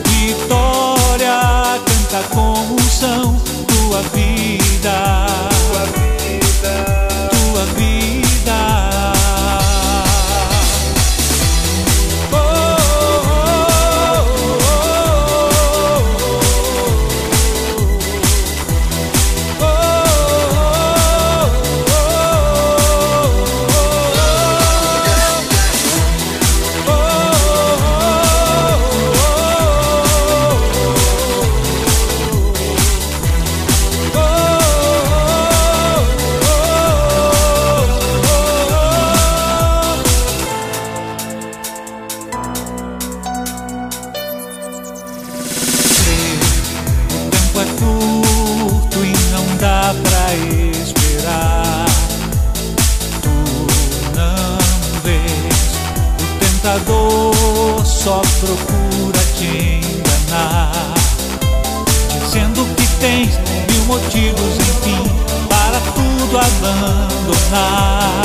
Vitória, 0.05 1.79
canta 1.85 2.27
com 2.35 2.51
unção, 2.75 3.41
tua 3.65 4.01
vida 4.13 5.28
motivos, 63.89 64.55
enfim, 64.55 65.03
para 65.49 65.79
tudo 65.95 66.37
abandonar. 66.37 68.23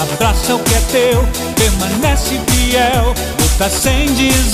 Abraça 0.00 0.56
o 0.56 0.58
que 0.58 0.74
é 0.74 0.80
teu, 0.90 1.24
permanece 1.54 2.40
fiel, 2.48 3.14
luta 3.40 3.70
sem 3.70 4.12
desanimar. 4.12 4.50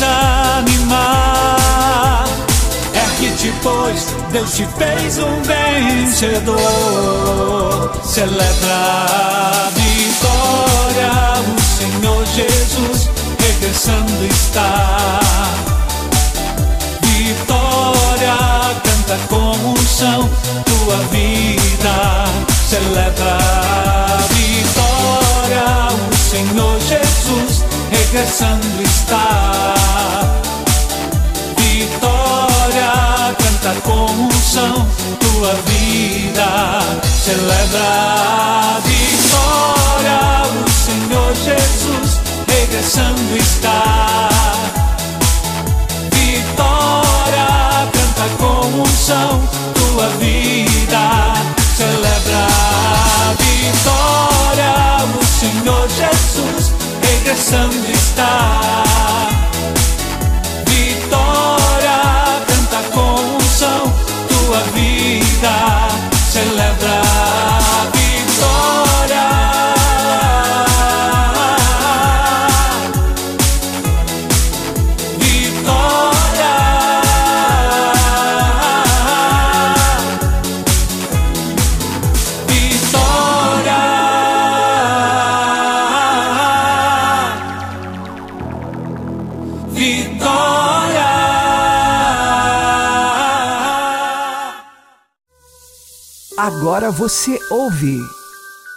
Ergue-te, 2.93 3.51
pois 3.63 4.15
Deus 4.33 4.53
te 4.53 4.67
fez 4.77 5.19
um 5.19 5.41
vencedor. 5.43 6.61
Celebra 8.05 8.75
a 8.75 9.71
vitória, 9.75 11.11
o 11.57 11.61
Senhor 11.79 12.23
Jesus 12.27 13.09
regressando 13.39 14.27
está. 14.27 15.76
Canta 19.07 19.19
com 19.29 19.53
unção, 19.71 20.29
tua 20.65 20.97
vida 21.11 22.25
celebra. 22.69 23.39
Vitória, 24.31 25.89
o 26.11 26.17
Senhor 26.17 26.81
Jesus 26.81 27.65
regressando 27.91 28.83
está. 28.83 29.75
Vitória, 31.57 33.37
canta 33.39 33.81
com 33.83 34.07
unção, 34.07 34.87
tua 35.21 35.55
vida 35.67 36.81
celebra. 37.23 38.81
Vitória, 38.85 40.43
o 40.67 40.71
Senhor 40.71 41.35
Jesus 41.45 42.21
regressando 42.49 43.37
está. 43.37 44.29
Vitória, 48.27 48.37
canta 48.37 48.37
com 48.37 48.83
unção, 48.83 49.41
tua 49.75 50.09
vida 50.19 50.66
Agora 96.87 96.99
você 96.99 97.37
ouve 97.51 97.99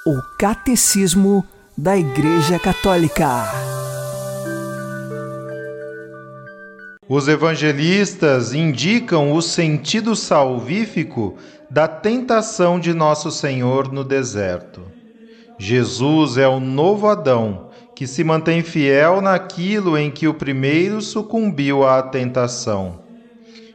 o 0.03 0.19
Catecismo 0.39 1.45
da 1.77 1.95
Igreja 1.95 2.57
Católica. 2.57 3.27
Os 7.07 7.27
evangelistas 7.27 8.51
indicam 8.51 9.31
o 9.31 9.43
sentido 9.43 10.15
salvífico 10.15 11.37
da 11.69 11.87
tentação 11.87 12.79
de 12.79 12.95
Nosso 12.95 13.29
Senhor 13.29 13.93
no 13.93 14.03
deserto. 14.03 14.81
Jesus 15.59 16.35
é 16.37 16.47
o 16.47 16.59
novo 16.59 17.05
Adão 17.05 17.69
que 17.95 18.07
se 18.07 18.23
mantém 18.23 18.63
fiel 18.63 19.21
naquilo 19.21 19.95
em 19.95 20.09
que 20.09 20.27
o 20.27 20.33
primeiro 20.33 20.99
sucumbiu 20.99 21.85
à 21.85 22.01
tentação. 22.01 23.07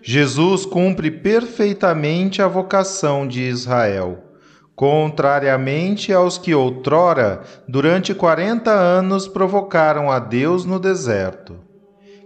Jesus 0.03 0.67
cumpre 0.67 1.11
perfeitamente 1.11 2.43
a 2.43 2.49
vocação 2.49 3.27
de 3.27 3.41
Israel, 3.41 4.24
contrariamente 4.75 6.13
aos 6.13 6.37
que 6.37 6.55
outrora, 6.55 7.43
durante 7.69 8.15
quarenta 8.15 8.71
anos, 8.73 9.29
provocaram 9.29 10.11
a 10.11 10.19
Deus 10.19 10.65
no 10.65 10.79
deserto. 10.79 11.57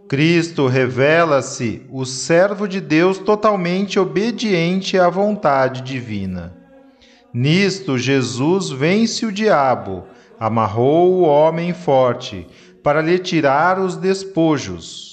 Cristo 0.09 0.67
revela-se 0.67 1.87
o 1.91 2.07
servo 2.07 2.67
de 2.67 2.81
Deus 2.81 3.19
totalmente 3.19 3.99
obediente 4.01 4.99
à 4.99 5.09
vontade 5.09 5.83
divina. 5.83 6.57
Nisto, 7.35 7.99
Jesus 7.99 8.71
vence 8.71 9.27
o 9.27 9.33
diabo, 9.33 10.05
amarrou 10.41 11.13
o 11.13 11.23
homem 11.23 11.75
forte, 11.75 12.47
para 12.83 13.03
lhe 13.03 13.19
tirar 13.19 13.79
os 13.79 13.97
despojos 13.97 15.08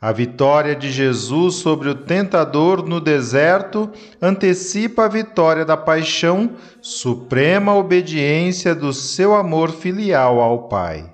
a 0.00 0.12
vitória 0.12 0.74
de 0.74 0.90
Jesus 0.90 1.56
sobre 1.56 1.90
o 1.90 1.94
tentador 1.94 2.88
no 2.88 3.00
deserto 3.00 3.90
antecipa 4.20 5.04
a 5.04 5.08
vitória 5.08 5.62
da 5.62 5.76
paixão, 5.76 6.52
suprema 6.80 7.74
obediência 7.74 8.74
do 8.74 8.94
seu 8.94 9.34
amor 9.34 9.70
filial 9.70 10.40
ao 10.40 10.68
Pai. 10.68 11.12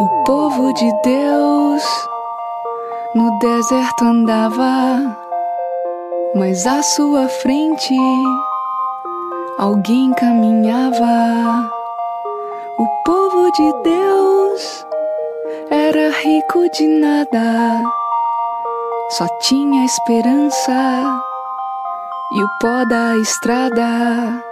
O 0.00 0.22
povo 0.24 0.72
de 0.72 0.90
Deus 1.04 1.82
no 3.14 3.38
deserto 3.38 4.04
andava, 4.04 5.18
mas 6.34 6.66
à 6.66 6.82
sua 6.82 7.28
frente 7.28 7.94
alguém 9.58 10.12
caminhava. 10.14 11.68
O 12.78 12.86
povo 13.04 13.52
de 13.52 13.72
Deus 13.82 14.86
era 15.70 16.10
rico 16.10 16.70
de 16.70 16.86
nada, 16.86 17.82
só 19.10 19.26
tinha 19.40 19.84
esperança 19.84 20.72
e 22.34 22.42
o 22.42 22.48
pó 22.60 22.84
da 22.88 23.14
estrada. 23.18 24.42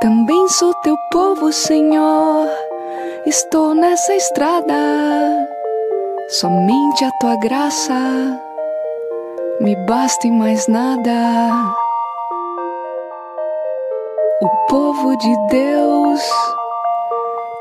Também 0.00 0.48
sou 0.48 0.72
teu 0.84 0.96
povo, 1.10 1.52
Senhor, 1.52 2.48
estou 3.26 3.74
nessa 3.74 4.14
estrada 4.14 5.57
Somente 6.30 7.06
a 7.06 7.10
tua 7.12 7.36
graça 7.36 7.94
me 9.62 9.74
basta 9.86 10.26
e 10.26 10.30
mais 10.30 10.68
nada. 10.68 11.50
O 14.42 14.48
povo 14.68 15.16
de 15.16 15.34
Deus 15.48 16.20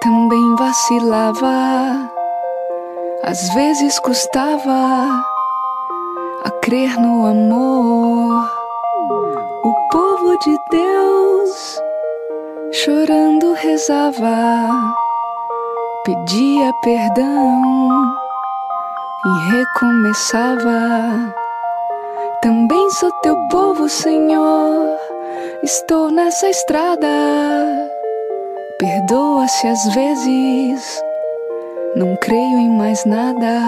também 0.01 0.55
vacilava, 0.57 2.11
Às 3.23 3.53
vezes 3.53 3.97
custava 4.01 5.07
a 6.43 6.51
crer 6.61 6.99
no 6.99 7.25
amor. 7.25 8.51
O 9.63 9.73
povo 9.89 10.37
de 10.39 10.57
Deus 10.71 11.81
chorando 12.73 13.53
rezava, 13.53 14.69
pedia 16.03 16.73
perdão 16.83 18.26
e 19.25 19.51
recomeçava. 19.51 21.33
Também 22.41 22.89
sou 22.91 23.11
teu 23.23 23.35
povo, 23.49 23.89
Senhor. 23.89 24.97
Estou 25.63 26.11
nessa 26.11 26.49
estrada. 26.49 27.07
Perdoa 28.79 29.47
se 29.47 29.67
às 29.67 29.93
vezes 29.93 31.01
não 31.95 32.15
creio 32.17 32.59
em 32.59 32.69
mais 32.69 33.03
nada. 33.05 33.59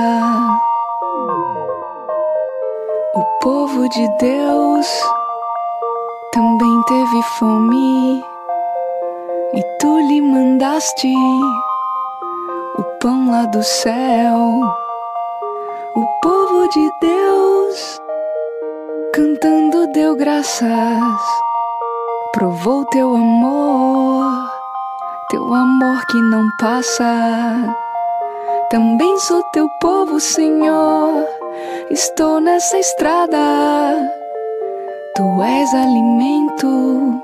O 3.16 3.24
povo 3.42 3.90
de 3.90 4.08
Deus 4.20 4.88
também 6.32 6.84
teve 6.84 7.24
fome 7.40 8.24
e 9.54 9.64
tu 9.80 10.00
lhe 10.00 10.22
mandaste 10.22 11.12
o 12.78 12.84
pão 13.02 13.32
lá 13.32 13.46
do 13.48 13.64
céu. 13.64 14.89
O 16.00 16.08
povo 16.22 16.66
de 16.70 16.90
Deus 17.02 18.00
cantando 19.14 19.86
deu 19.88 20.16
graças, 20.16 21.22
provou 22.32 22.86
teu 22.86 23.14
amor, 23.14 24.50
teu 25.30 25.54
amor 25.54 26.06
que 26.06 26.22
não 26.22 26.48
passa. 26.58 27.76
Também 28.70 29.18
sou 29.18 29.44
teu 29.52 29.68
povo, 29.82 30.22
Senhor. 30.22 31.28
Estou 31.90 32.40
nessa 32.40 32.80
estrada. 32.80 33.38
Tu 35.18 35.44
és 35.44 35.74
alimento 35.74 37.22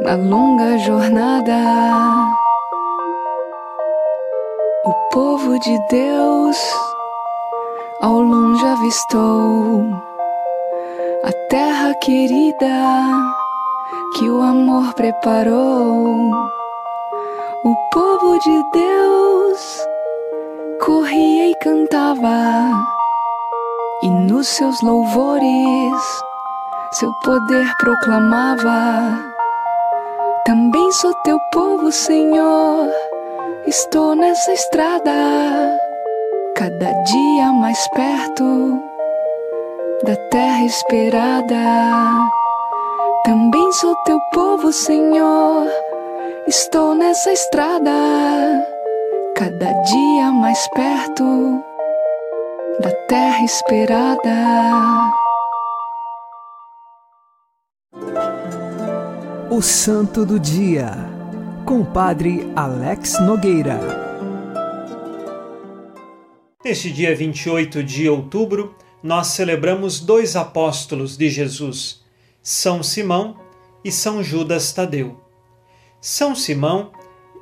na 0.00 0.16
longa 0.16 0.76
jornada. 0.78 1.54
O 4.84 4.92
povo 5.12 5.56
de 5.60 5.78
Deus 5.88 6.89
ao 8.00 8.22
longe 8.22 8.64
avistou 8.64 9.84
a 11.22 11.32
terra 11.50 11.92
querida 12.02 12.66
que 14.16 14.28
o 14.30 14.40
amor 14.40 14.94
preparou. 14.94 16.30
O 17.62 17.76
povo 17.92 18.38
de 18.38 18.62
Deus 18.72 19.86
corria 20.80 21.50
e 21.50 21.54
cantava, 21.56 22.70
e 24.02 24.08
nos 24.08 24.48
seus 24.48 24.80
louvores 24.82 26.22
seu 26.92 27.12
poder 27.22 27.66
proclamava. 27.78 29.18
Também 30.46 30.90
sou 30.92 31.12
teu 31.22 31.38
povo, 31.52 31.92
Senhor, 31.92 32.88
estou 33.66 34.16
nessa 34.16 34.52
estrada, 34.54 35.12
cada 36.60 36.92
dia 37.04 37.52
mais 37.54 37.88
perto 37.88 38.78
da 40.04 40.14
terra 40.30 40.62
esperada. 40.66 41.56
Também 43.24 43.72
sou 43.72 43.96
teu 44.04 44.20
povo, 44.34 44.70
Senhor, 44.70 45.66
estou 46.46 46.94
nessa 46.94 47.32
estrada 47.32 47.90
cada 49.36 49.72
dia 49.84 50.30
mais 50.32 50.68
perto 50.74 51.64
da 52.78 52.90
terra 53.08 53.42
esperada. 53.42 54.36
O 59.50 59.62
Santo 59.62 60.26
do 60.26 60.38
Dia, 60.38 60.90
com 61.64 61.80
o 61.80 61.86
Padre 61.86 62.52
Alex 62.54 63.18
Nogueira. 63.20 64.09
Neste 66.62 66.92
dia 66.92 67.16
28 67.16 67.82
de 67.82 68.06
outubro, 68.06 68.74
nós 69.02 69.28
celebramos 69.28 69.98
dois 69.98 70.36
apóstolos 70.36 71.16
de 71.16 71.30
Jesus, 71.30 72.02
São 72.42 72.82
Simão 72.82 73.40
e 73.82 73.90
São 73.90 74.22
Judas 74.22 74.70
Tadeu. 74.70 75.18
São 76.02 76.34
Simão 76.34 76.92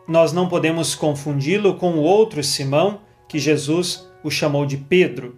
nós 0.06 0.32
não 0.32 0.48
podemos 0.48 0.94
confundi-lo 0.94 1.74
com 1.74 1.94
o 1.94 2.02
outro 2.02 2.44
Simão, 2.44 3.00
que 3.28 3.40
Jesus 3.40 4.08
o 4.22 4.30
chamou 4.30 4.64
de 4.64 4.76
Pedro. 4.76 5.36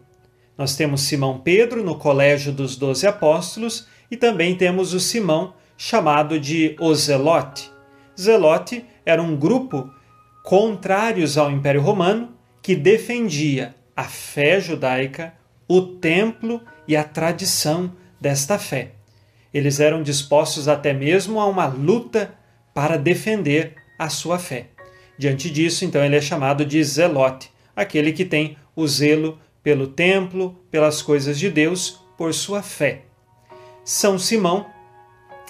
Nós 0.59 0.77
temos 0.77 1.01
Simão 1.01 1.39
Pedro 1.39 1.83
no 1.83 1.97
colégio 1.97 2.53
dos 2.53 2.77
doze 2.77 3.07
apóstolos 3.07 3.89
e 4.11 4.17
também 4.17 4.55
temos 4.57 4.93
o 4.93 5.01
Simão 5.01 5.55
chamado 5.75 6.39
de 6.39 6.77
o 6.79 6.95
Zelote. 6.95 7.73
Zelote 8.21 8.85
era 9.07 9.23
um 9.23 9.35
grupo 9.35 9.91
contrários 10.45 11.39
ao 11.39 11.51
Império 11.51 11.81
Romano 11.81 12.39
que 12.63 12.75
defendia 12.75 13.75
a 13.97 14.05
fé 14.05 14.61
judaica, 14.61 15.35
o 15.69 15.83
templo 15.83 16.61
e 16.87 16.97
a 16.97 17.05
tradição 17.05 17.93
desta 18.21 18.59
fé. 18.59 18.93
Eles 19.53 19.81
eram 19.81 20.03
dispostos 20.03 20.69
até 20.69 20.93
mesmo 20.93 21.41
a 21.41 21.47
uma 21.47 21.67
luta 21.67 22.35
para 22.73 22.97
defender 22.97 23.75
a 23.99 24.09
sua 24.09 24.39
fé. 24.39 24.69
Diante 25.19 25.51
disso, 25.51 25.85
então, 25.85 26.03
ele 26.03 26.17
é 26.17 26.21
chamado 26.21 26.65
de 26.65 26.83
zelote, 26.83 27.51
aquele 27.77 28.13
que 28.13 28.25
tem 28.25 28.57
o 28.75 28.87
zelo 28.87 29.39
pelo 29.63 29.87
templo, 29.87 30.57
pelas 30.71 31.03
coisas 31.03 31.39
de 31.39 31.51
Deus, 31.51 32.01
por 32.17 32.33
sua 32.33 32.63
fé. 32.63 33.03
São 33.85 34.19
Simão, 34.19 34.67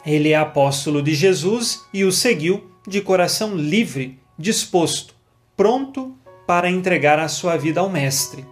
ele 0.04 0.30
é 0.30 0.36
apóstolo 0.36 1.02
de 1.02 1.14
Jesus 1.14 1.86
e 1.92 2.04
o 2.04 2.10
seguiu 2.10 2.70
de 2.86 3.00
coração 3.00 3.54
livre, 3.54 4.18
disposto, 4.38 5.14
pronto 5.56 6.16
para 6.50 6.68
entregar 6.68 7.20
a 7.20 7.28
sua 7.28 7.56
vida 7.56 7.78
ao 7.78 7.88
Mestre. 7.88 8.44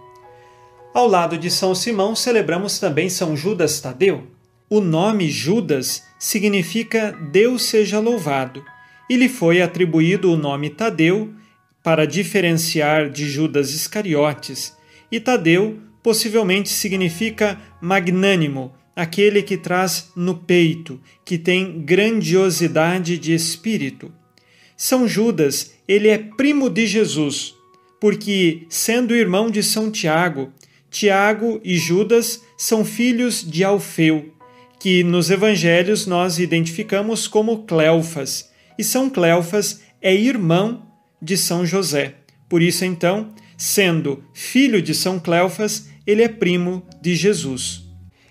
Ao 0.93 1.05
lado 1.05 1.37
de 1.37 1.51
São 1.51 1.75
Simão, 1.75 2.15
celebramos 2.15 2.79
também 2.79 3.09
São 3.09 3.35
Judas 3.35 3.81
Tadeu. 3.81 4.25
O 4.69 4.79
nome 4.79 5.29
Judas 5.29 6.05
significa 6.17 7.11
Deus 7.29 7.63
seja 7.63 7.99
louvado 7.99 8.63
e 9.09 9.17
lhe 9.17 9.27
foi 9.27 9.61
atribuído 9.61 10.31
o 10.31 10.37
nome 10.37 10.69
Tadeu 10.69 11.33
para 11.83 12.07
diferenciar 12.07 13.09
de 13.09 13.27
Judas 13.27 13.73
Iscariotes, 13.73 14.73
e 15.11 15.19
Tadeu 15.19 15.77
possivelmente 16.01 16.69
significa 16.69 17.59
magnânimo, 17.81 18.73
aquele 18.95 19.43
que 19.43 19.57
traz 19.57 20.09
no 20.15 20.35
peito, 20.35 21.01
que 21.25 21.37
tem 21.37 21.81
grandiosidade 21.81 23.17
de 23.17 23.33
espírito. 23.33 24.09
São 24.77 25.05
Judas, 25.05 25.73
ele 25.85 26.07
é 26.07 26.17
primo 26.17 26.69
de 26.69 26.87
Jesus, 26.87 27.58
porque, 27.99 28.65
sendo 28.69 29.15
irmão 29.15 29.49
de 29.49 29.61
São 29.61 29.91
Tiago, 29.91 30.51
Tiago 30.89 31.59
e 31.63 31.77
Judas 31.77 32.41
são 32.57 32.83
filhos 32.83 33.43
de 33.47 33.63
Alfeu, 33.63 34.33
que 34.79 35.03
nos 35.03 35.29
evangelhos 35.29 36.07
nós 36.07 36.39
identificamos 36.39 37.27
como 37.27 37.63
Cleofas, 37.63 38.49
e 38.77 38.83
São 38.83 39.09
Cleofas 39.09 39.81
é 40.01 40.15
irmão 40.15 40.87
de 41.21 41.35
São 41.35 41.65
José. 41.65 42.15
Por 42.47 42.61
isso, 42.61 42.85
então, 42.85 43.33
sendo 43.57 44.23
filho 44.33 44.81
de 44.81 44.95
São 44.95 45.19
Cleofas, 45.19 45.89
ele 46.07 46.23
é 46.23 46.29
primo 46.29 46.87
de 47.01 47.13
Jesus. 47.15 47.83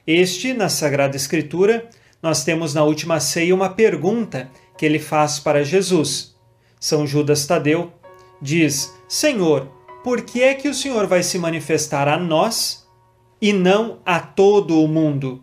Este, 0.06 0.54
na 0.54 0.70
Sagrada 0.70 1.16
Escritura, 1.16 1.88
nós 2.22 2.42
temos 2.42 2.72
na 2.72 2.82
última 2.82 3.20
ceia 3.20 3.54
uma 3.54 3.68
pergunta 3.68 4.50
que 4.76 4.86
ele 4.86 4.98
faz 4.98 5.38
para 5.38 5.62
Jesus. 5.62 6.34
São 6.80 7.06
Judas 7.06 7.46
Tadeu 7.46 7.92
diz: 8.40 8.97
Senhor, 9.08 9.72
por 10.04 10.20
que 10.20 10.42
é 10.42 10.52
que 10.52 10.68
o 10.68 10.74
Senhor 10.74 11.06
vai 11.06 11.22
se 11.22 11.38
manifestar 11.38 12.06
a 12.06 12.18
nós 12.18 12.86
e 13.40 13.54
não 13.54 14.00
a 14.04 14.20
todo 14.20 14.84
o 14.84 14.86
mundo? 14.86 15.42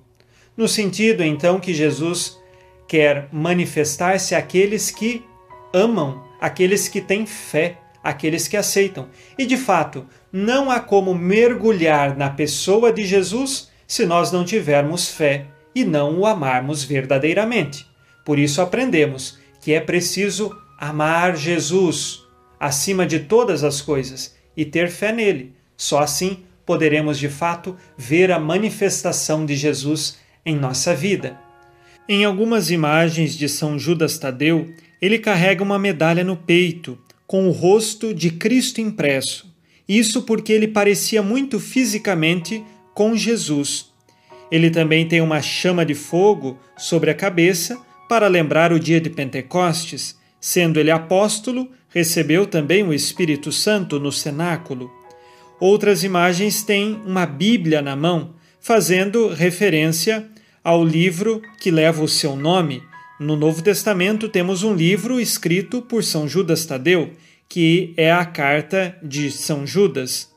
No 0.55 0.67
sentido, 0.67 1.23
então, 1.23 1.59
que 1.59 1.73
Jesus 1.73 2.39
quer 2.87 3.27
manifestar-se 3.31 4.35
àqueles 4.35 4.91
que 4.91 5.25
amam, 5.73 6.23
aqueles 6.39 6.87
que 6.87 7.01
têm 7.01 7.25
fé, 7.25 7.79
aqueles 8.03 8.47
que 8.47 8.55
aceitam. 8.55 9.09
E 9.35 9.47
de 9.47 9.57
fato, 9.57 10.05
não 10.31 10.69
há 10.69 10.79
como 10.79 11.15
mergulhar 11.15 12.15
na 12.15 12.29
pessoa 12.29 12.93
de 12.93 13.03
Jesus 13.03 13.71
se 13.87 14.05
nós 14.05 14.31
não 14.31 14.45
tivermos 14.45 15.09
fé 15.09 15.47
e 15.73 15.83
não 15.83 16.19
o 16.19 16.25
amarmos 16.27 16.83
verdadeiramente. 16.83 17.85
Por 18.23 18.37
isso 18.37 18.61
aprendemos 18.61 19.39
que 19.59 19.73
é 19.73 19.79
preciso 19.81 20.55
amar 20.79 21.35
Jesus 21.35 22.24
acima 22.59 23.05
de 23.05 23.19
todas 23.19 23.63
as 23.63 23.81
coisas 23.81 24.35
e 24.55 24.65
ter 24.65 24.89
fé 24.89 25.11
nele. 25.11 25.53
Só 25.77 25.99
assim 25.99 26.39
poderemos 26.65 27.19
de 27.19 27.29
fato 27.29 27.75
ver 27.97 28.31
a 28.31 28.39
manifestação 28.39 29.45
de 29.45 29.55
Jesus 29.55 30.17
em 30.45 30.55
nossa 30.55 30.95
vida. 30.95 31.39
Em 32.07 32.23
algumas 32.23 32.69
imagens 32.69 33.35
de 33.35 33.49
São 33.49 33.79
Judas 33.79 34.17
Tadeu, 34.17 34.73
ele 35.01 35.19
carrega 35.19 35.63
uma 35.63 35.79
medalha 35.79 36.23
no 36.23 36.37
peito, 36.37 36.97
com 37.27 37.47
o 37.47 37.51
rosto 37.51 38.13
de 38.13 38.29
Cristo 38.29 38.79
impresso, 38.79 39.51
Isso 39.87 40.23
porque 40.23 40.51
ele 40.51 40.67
parecia 40.67 41.21
muito 41.21 41.59
fisicamente 41.59 42.63
com 42.93 43.15
Jesus. 43.15 43.91
Ele 44.51 44.69
também 44.71 45.07
tem 45.07 45.21
uma 45.21 45.41
chama 45.41 45.85
de 45.85 45.93
fogo 45.93 46.57
sobre 46.77 47.11
a 47.11 47.13
cabeça 47.13 47.79
para 48.07 48.27
lembrar 48.27 48.71
o 48.71 48.79
dia 48.79 48.99
de 48.99 49.09
Pentecostes. 49.09 50.17
Sendo 50.39 50.79
ele 50.79 50.91
apóstolo, 50.91 51.69
recebeu 51.95 52.45
também 52.45 52.83
o 52.83 52.93
Espírito 52.93 53.53
Santo 53.53 53.97
no 54.01 54.11
cenáculo. 54.11 54.91
Outras 55.61 56.03
imagens 56.03 56.61
têm 56.61 57.01
uma 57.05 57.25
Bíblia 57.25 57.81
na 57.81 57.95
mão, 57.95 58.35
fazendo 58.59 59.29
referência 59.29 60.27
ao 60.61 60.83
livro 60.83 61.41
que 61.57 61.71
leva 61.71 62.03
o 62.03 62.07
seu 62.09 62.35
nome. 62.35 62.83
No 63.17 63.37
Novo 63.37 63.61
Testamento 63.61 64.27
temos 64.27 64.61
um 64.61 64.75
livro 64.75 65.21
escrito 65.21 65.81
por 65.81 66.03
São 66.03 66.27
Judas 66.27 66.65
Tadeu, 66.65 67.11
que 67.47 67.93
é 67.95 68.11
a 68.11 68.25
carta 68.25 68.97
de 69.01 69.31
São 69.31 69.65
Judas. 69.65 70.29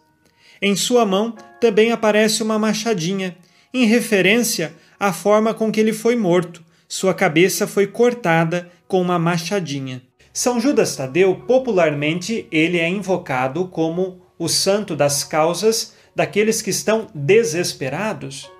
Em 0.62 0.76
sua 0.76 1.04
mão 1.04 1.34
também 1.60 1.90
aparece 1.90 2.40
uma 2.40 2.56
machadinha, 2.56 3.36
em 3.74 3.84
referência 3.84 4.72
à 5.00 5.12
forma 5.12 5.52
com 5.52 5.72
que 5.72 5.80
ele 5.80 5.92
foi 5.92 6.14
morto. 6.14 6.62
Sua 6.86 7.12
cabeça 7.12 7.66
foi 7.66 7.88
cortada 7.88 8.70
com 8.86 9.02
uma 9.02 9.18
machadinha. 9.18 10.07
São 10.32 10.60
Judas 10.60 10.94
Tadeu, 10.94 11.34
popularmente, 11.46 12.46
ele 12.50 12.78
é 12.78 12.88
invocado 12.88 13.66
como 13.68 14.20
o 14.38 14.48
santo 14.48 14.94
das 14.94 15.24
causas 15.24 15.94
daqueles 16.14 16.62
que 16.62 16.70
estão 16.70 17.08
desesperados. 17.14 18.50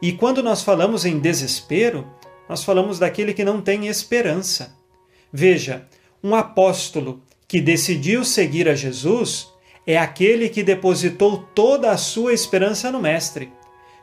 E 0.00 0.12
quando 0.12 0.42
nós 0.42 0.62
falamos 0.62 1.04
em 1.04 1.18
desespero, 1.18 2.06
nós 2.48 2.62
falamos 2.62 2.98
daquele 2.98 3.32
que 3.32 3.44
não 3.44 3.60
tem 3.60 3.88
esperança. 3.88 4.76
Veja, 5.32 5.86
um 6.22 6.34
apóstolo 6.34 7.22
que 7.48 7.60
decidiu 7.60 8.24
seguir 8.24 8.68
a 8.68 8.74
Jesus 8.74 9.48
é 9.86 9.96
aquele 9.96 10.48
que 10.48 10.62
depositou 10.62 11.38
toda 11.54 11.90
a 11.90 11.96
sua 11.96 12.32
esperança 12.32 12.90
no 12.90 13.00
Mestre. 13.00 13.52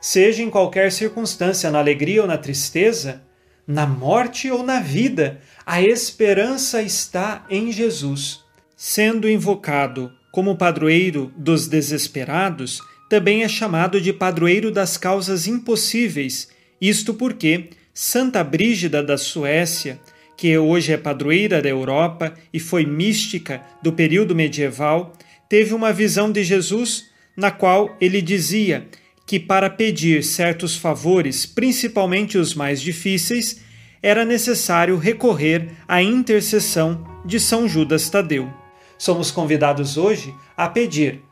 Seja 0.00 0.42
em 0.42 0.50
qualquer 0.50 0.90
circunstância, 0.90 1.70
na 1.70 1.78
alegria 1.78 2.22
ou 2.22 2.28
na 2.28 2.38
tristeza, 2.38 3.22
na 3.66 3.86
morte 3.86 4.50
ou 4.50 4.62
na 4.62 4.80
vida, 4.80 5.40
a 5.66 5.80
esperança 5.82 6.82
está 6.82 7.44
em 7.48 7.72
Jesus. 7.72 8.40
Sendo 8.76 9.28
invocado 9.28 10.12
como 10.30 10.56
padroeiro 10.56 11.32
dos 11.36 11.66
desesperados, 11.66 12.80
também 13.08 13.42
é 13.42 13.48
chamado 13.48 14.00
de 14.00 14.12
padroeiro 14.12 14.70
das 14.70 14.96
causas 14.96 15.46
impossíveis, 15.46 16.48
isto 16.80 17.14
porque 17.14 17.70
Santa 17.94 18.42
Brígida 18.42 19.02
da 19.02 19.16
Suécia, 19.16 20.00
que 20.36 20.58
hoje 20.58 20.92
é 20.92 20.96
padroeira 20.96 21.62
da 21.62 21.68
Europa 21.68 22.34
e 22.52 22.58
foi 22.58 22.84
mística 22.84 23.62
do 23.82 23.92
período 23.92 24.34
medieval, 24.34 25.12
teve 25.48 25.72
uma 25.72 25.92
visão 25.92 26.30
de 26.30 26.42
Jesus 26.42 27.06
na 27.36 27.50
qual 27.50 27.96
ele 28.00 28.20
dizia 28.20 28.86
que 29.26 29.40
para 29.40 29.70
pedir 29.70 30.22
certos 30.22 30.76
favores, 30.76 31.46
principalmente 31.46 32.36
os 32.36 32.54
mais 32.54 32.80
difíceis, 32.80 33.63
era 34.04 34.22
necessário 34.22 34.98
recorrer 34.98 35.70
à 35.88 36.02
intercessão 36.02 37.02
de 37.24 37.40
São 37.40 37.66
Judas 37.66 38.10
Tadeu. 38.10 38.52
Somos 38.98 39.30
convidados 39.30 39.96
hoje 39.96 40.34
a 40.54 40.68
pedir 40.68 41.22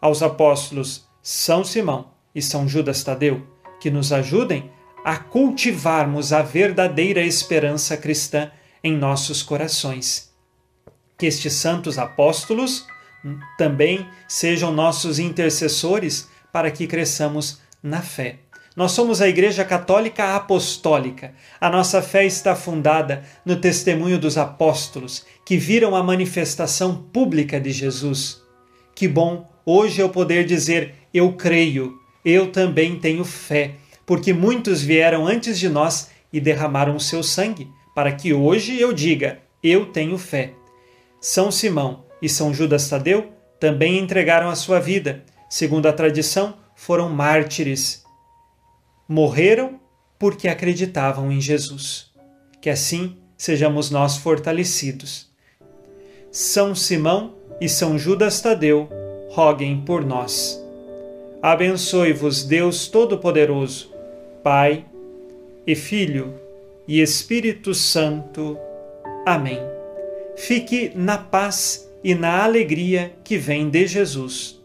aos 0.00 0.22
apóstolos 0.22 1.06
São 1.22 1.62
Simão 1.62 2.12
e 2.34 2.40
São 2.40 2.66
Judas 2.66 3.04
Tadeu 3.04 3.46
que 3.78 3.90
nos 3.90 4.10
ajudem 4.10 4.70
a 5.04 5.18
cultivarmos 5.18 6.32
a 6.32 6.40
verdadeira 6.40 7.20
esperança 7.20 7.94
cristã 7.94 8.50
em 8.82 8.96
nossos 8.96 9.42
corações. 9.42 10.32
Que 11.18 11.26
estes 11.26 11.52
santos 11.52 11.98
apóstolos 11.98 12.86
também 13.58 14.08
sejam 14.26 14.72
nossos 14.72 15.18
intercessores 15.18 16.26
para 16.50 16.70
que 16.70 16.86
cresçamos 16.86 17.60
na 17.82 18.00
fé. 18.00 18.43
Nós 18.76 18.90
somos 18.90 19.22
a 19.22 19.28
Igreja 19.28 19.64
Católica 19.64 20.34
Apostólica. 20.34 21.32
A 21.60 21.70
nossa 21.70 22.02
fé 22.02 22.24
está 22.24 22.56
fundada 22.56 23.22
no 23.44 23.54
testemunho 23.54 24.18
dos 24.18 24.36
apóstolos 24.36 25.24
que 25.44 25.56
viram 25.56 25.94
a 25.94 26.02
manifestação 26.02 26.96
pública 26.96 27.60
de 27.60 27.70
Jesus. 27.70 28.42
Que 28.92 29.06
bom 29.06 29.48
hoje 29.64 30.00
eu 30.00 30.08
poder 30.08 30.44
dizer: 30.44 30.94
eu 31.12 31.34
creio, 31.34 31.94
eu 32.24 32.50
também 32.50 32.98
tenho 32.98 33.24
fé, 33.24 33.76
porque 34.04 34.32
muitos 34.32 34.82
vieram 34.82 35.24
antes 35.24 35.56
de 35.56 35.68
nós 35.68 36.10
e 36.32 36.40
derramaram 36.40 36.96
o 36.96 37.00
seu 37.00 37.22
sangue, 37.22 37.68
para 37.94 38.10
que 38.10 38.34
hoje 38.34 38.80
eu 38.80 38.92
diga: 38.92 39.38
eu 39.62 39.86
tenho 39.86 40.18
fé. 40.18 40.52
São 41.20 41.52
Simão 41.52 42.06
e 42.20 42.28
São 42.28 42.52
Judas 42.52 42.88
Tadeu 42.88 43.32
também 43.60 44.00
entregaram 44.00 44.48
a 44.48 44.56
sua 44.56 44.80
vida. 44.80 45.22
Segundo 45.48 45.86
a 45.86 45.92
tradição, 45.92 46.54
foram 46.74 47.08
mártires 47.08 48.03
morreram 49.08 49.80
porque 50.18 50.48
acreditavam 50.48 51.30
em 51.30 51.40
Jesus. 51.40 52.12
Que 52.60 52.70
assim 52.70 53.16
sejamos 53.36 53.90
nós 53.90 54.16
fortalecidos. 54.16 55.30
São 56.30 56.74
Simão 56.74 57.34
e 57.60 57.68
São 57.68 57.98
Judas 57.98 58.40
Tadeu, 58.40 58.88
roguem 59.30 59.80
por 59.80 60.04
nós. 60.04 60.60
Abençoe-vos 61.42 62.44
Deus 62.44 62.88
Todo-Poderoso, 62.88 63.92
Pai 64.42 64.84
e 65.66 65.74
Filho 65.74 66.34
e 66.88 67.00
Espírito 67.00 67.74
Santo. 67.74 68.58
Amém. 69.26 69.60
Fique 70.36 70.92
na 70.94 71.18
paz 71.18 71.88
e 72.02 72.14
na 72.14 72.42
alegria 72.42 73.14
que 73.22 73.38
vem 73.38 73.68
de 73.68 73.86
Jesus. 73.86 74.60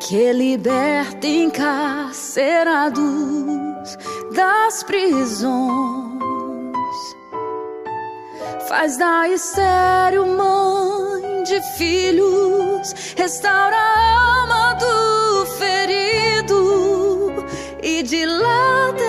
Que 0.00 0.32
liberta 0.32 1.26
encarcerados 1.26 3.00
das 4.34 4.82
prisões, 4.82 5.50
faz 8.68 8.96
da 8.96 9.28
estéreo 9.28 10.26
mãe 10.26 11.42
de 11.44 11.60
filhos, 11.76 12.94
restaura 13.16 13.76
a 13.76 14.40
alma 14.40 14.74
do 14.74 15.46
ferido 15.58 17.32
e 17.82 18.02
dilata 18.02 19.00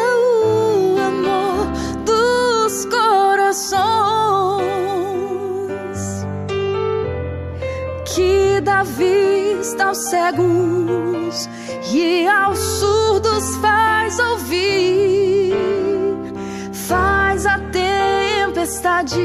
dá 8.62 8.84
vista 8.84 9.31
aos 9.82 9.98
cegos 9.98 11.50
e 11.92 12.28
aos 12.28 12.60
surdos 12.60 13.56
faz 13.58 14.20
ouvir, 14.20 15.56
faz 16.72 17.46
a 17.46 17.60
tempestade 17.72 19.20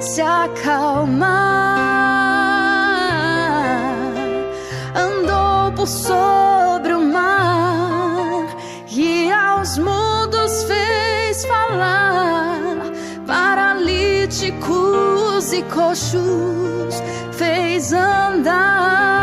se 0.00 0.20
acalmar. 0.20 1.30
Andou 4.94 5.72
por 5.72 5.86
sobre 5.86 6.92
o 6.92 7.00
mar 7.00 8.46
e 8.88 9.32
aos 9.32 9.78
mudos 9.78 10.64
fez 10.64 11.46
falar, 11.46 12.76
paralíticos 13.26 15.52
e 15.52 15.62
coxos 15.62 17.00
fez 17.32 17.92
andar. 17.92 19.19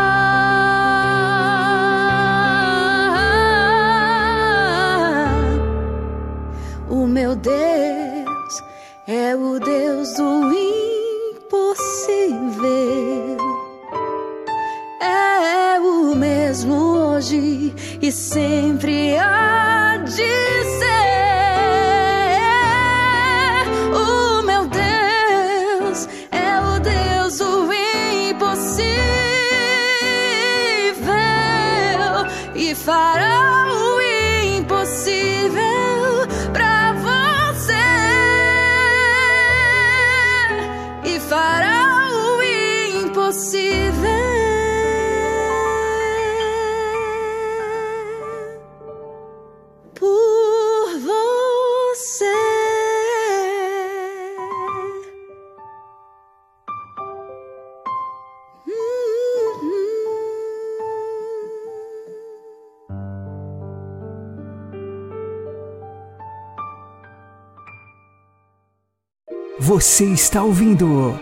Você 69.68 70.06
está 70.06 70.42
ouvindo 70.42 71.20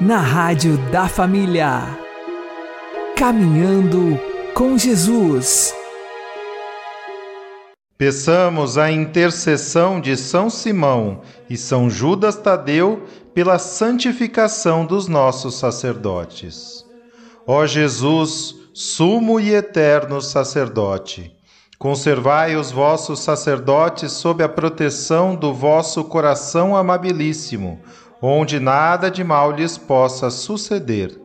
na 0.00 0.16
Rádio 0.16 0.78
da 0.90 1.06
Família. 1.06 1.82
Caminhando 3.14 4.18
com 4.54 4.78
Jesus. 4.78 5.74
Peçamos 7.98 8.78
a 8.78 8.90
intercessão 8.90 10.00
de 10.00 10.16
São 10.16 10.48
Simão 10.48 11.20
e 11.50 11.58
São 11.58 11.90
Judas 11.90 12.36
Tadeu 12.36 13.02
pela 13.34 13.58
santificação 13.58 14.86
dos 14.86 15.06
nossos 15.06 15.56
sacerdotes. 15.56 16.86
Ó 17.46 17.66
Jesus, 17.66 18.54
sumo 18.72 19.38
e 19.38 19.52
eterno 19.52 20.22
sacerdote, 20.22 21.36
conservai 21.78 22.56
os 22.56 22.70
vossos 22.70 23.20
sacerdotes 23.20 24.12
sob 24.12 24.42
a 24.42 24.48
proteção 24.48 25.34
do 25.34 25.52
vosso 25.52 26.04
coração 26.04 26.76
amabilíssimo, 26.76 27.80
onde 28.22 28.60
nada 28.60 29.10
de 29.10 29.22
mal 29.24 29.50
lhes 29.52 29.76
possa 29.76 30.30
suceder. 30.30 31.20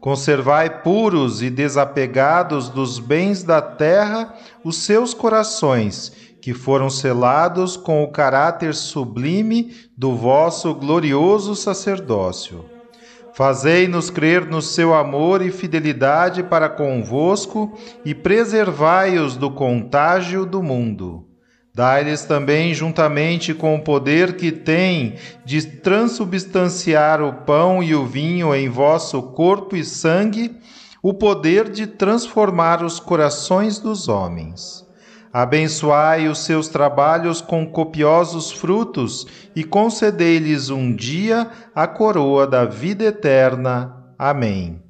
Conservai 0.00 0.82
puros 0.82 1.42
e 1.42 1.50
desapegados 1.50 2.68
dos 2.68 2.98
bens 2.98 3.42
da 3.42 3.60
terra 3.60 4.32
os 4.64 4.76
seus 4.76 5.12
corações, 5.12 6.12
que 6.40 6.54
foram 6.54 6.88
selados 6.88 7.76
com 7.76 8.04
o 8.04 8.12
caráter 8.12 8.74
sublime 8.74 9.74
do 9.96 10.14
vosso 10.14 10.72
glorioso 10.72 11.56
sacerdócio. 11.56 12.77
Fazei-nos 13.38 14.10
crer 14.10 14.46
no 14.46 14.60
seu 14.60 14.92
amor 14.92 15.42
e 15.42 15.52
fidelidade 15.52 16.42
para 16.42 16.68
convosco 16.68 17.72
e 18.04 18.12
preservai-os 18.12 19.36
do 19.36 19.48
contágio 19.48 20.44
do 20.44 20.60
mundo. 20.60 21.24
Dai-lhes 21.72 22.24
também, 22.24 22.74
juntamente 22.74 23.54
com 23.54 23.76
o 23.76 23.80
poder 23.80 24.34
que 24.34 24.50
tem 24.50 25.14
de 25.44 25.64
transubstanciar 25.64 27.22
o 27.22 27.32
pão 27.32 27.80
e 27.80 27.94
o 27.94 28.04
vinho 28.04 28.52
em 28.52 28.68
vosso 28.68 29.22
corpo 29.22 29.76
e 29.76 29.84
sangue, 29.84 30.56
o 31.00 31.14
poder 31.14 31.68
de 31.68 31.86
transformar 31.86 32.82
os 32.82 32.98
corações 32.98 33.78
dos 33.78 34.08
homens. 34.08 34.84
Abençoai 35.38 36.26
os 36.26 36.40
seus 36.40 36.66
trabalhos 36.66 37.40
com 37.40 37.64
copiosos 37.64 38.50
frutos 38.50 39.24
e 39.54 39.62
concedei-lhes 39.62 40.68
um 40.68 40.92
dia 40.92 41.48
a 41.72 41.86
coroa 41.86 42.44
da 42.44 42.64
vida 42.64 43.04
eterna. 43.04 44.04
Amém. 44.18 44.82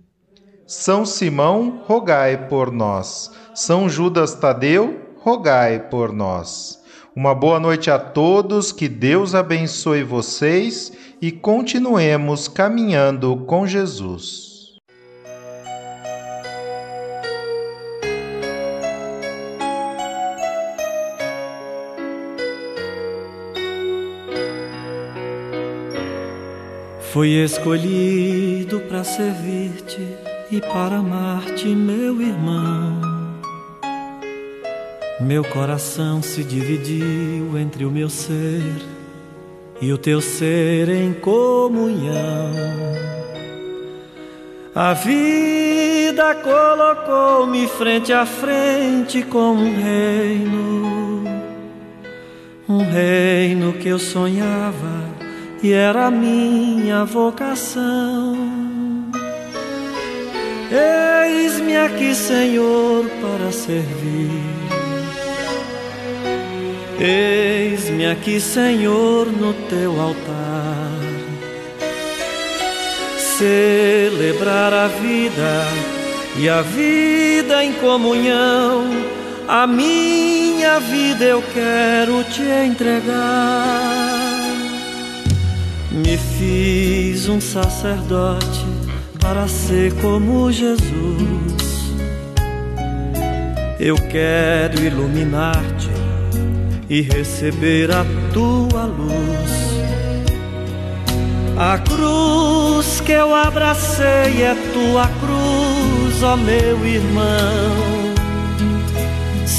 São 0.67 1.05
Simão, 1.05 1.83
rogai 1.85 2.49
por 2.49 2.73
nós. 2.73 3.31
São 3.55 3.91
Judas 3.91 4.37
Tadeu, 4.37 5.13
rogai 5.19 5.81
por 5.91 6.15
nós. 6.15 6.83
Uma 7.15 7.35
boa 7.35 7.61
noite 7.61 7.91
a 7.91 7.99
todos, 7.99 8.73
que 8.73 8.89
Deus 8.89 9.35
abençoe 9.35 10.03
vocês 10.03 10.91
e 11.21 11.31
continuemos 11.31 12.49
caminhando 12.49 13.37
com 13.45 13.67
Jesus. 13.67 14.48
Fui 27.19 27.31
escolhido 27.43 28.79
para 28.83 29.03
servir-te 29.03 29.99
e 30.53 30.61
para 30.61 30.99
amar-te, 30.99 31.67
meu 31.67 32.23
irmão. 32.23 33.01
Meu 35.21 35.43
coração 35.43 36.23
se 36.23 36.45
dividiu 36.45 37.59
entre 37.59 37.85
o 37.85 37.91
meu 37.91 38.09
ser 38.09 38.63
e 39.81 39.93
o 39.93 39.99
teu 39.99 40.21
ser 40.21 40.89
em 40.91 41.13
comunhão. 41.13 42.53
A 44.73 44.93
vida 44.93 46.37
colocou-me 46.37 47.67
frente 47.67 48.13
a 48.13 48.25
frente 48.25 49.25
com 49.25 49.55
um 49.55 49.75
reino, 49.75 51.25
um 52.69 52.79
reino 52.79 53.73
que 53.73 53.89
eu 53.89 53.99
sonhava 53.99 55.18
e 55.63 55.73
era 55.73 56.11
minha 56.11 57.05
vocação. 57.05 58.37
Eis-me 60.71 61.77
aqui, 61.77 62.15
Senhor, 62.15 63.05
para 63.21 63.51
servir. 63.51 64.31
Eis-me 67.01 68.07
aqui, 68.07 68.41
Senhor, 68.41 69.27
no 69.27 69.53
teu 69.69 70.01
altar. 70.01 70.99
Celebrar 73.39 74.75
a 74.75 74.89
vida 74.89 75.65
e 76.37 76.49
a 76.49 76.61
vida 76.61 77.65
em 77.65 77.73
comunhão. 77.75 78.85
A 79.47 79.67
minha 79.67 80.79
vida 80.81 81.25
eu 81.25 81.43
quero 81.55 82.23
te 82.25 82.43
entregar. 82.43 84.38
Me 85.91 86.17
fiz 86.17 87.29
um 87.29 87.41
sacerdote 87.41 88.67
para 89.19 89.49
ser 89.49 89.93
como 90.01 90.53
Jesus. 90.53 91.69
Eu 93.81 93.97
quero 93.97 94.83
iluminar-te 94.83 95.89
e 96.91 97.01
receber 97.01 97.91
a 97.91 98.05
tua 98.33 98.85
luz. 98.85 99.69
A 101.57 101.79
cruz 101.79 103.01
que 103.01 103.13
eu 103.13 103.35
abracei 103.35 104.43
é 104.43 104.55
tua 104.73 105.09
cruz, 105.09 106.23
ó 106.23 106.37
meu 106.37 106.87
irmão. 106.87 107.98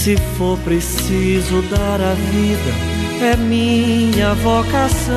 Se 0.10 0.18
for 0.40 0.58
preciso 0.66 1.62
dar 1.70 2.02
a 2.02 2.16
vida, 2.16 2.74
é 3.22 3.38
minha 3.38 4.34
vocação. 4.34 5.14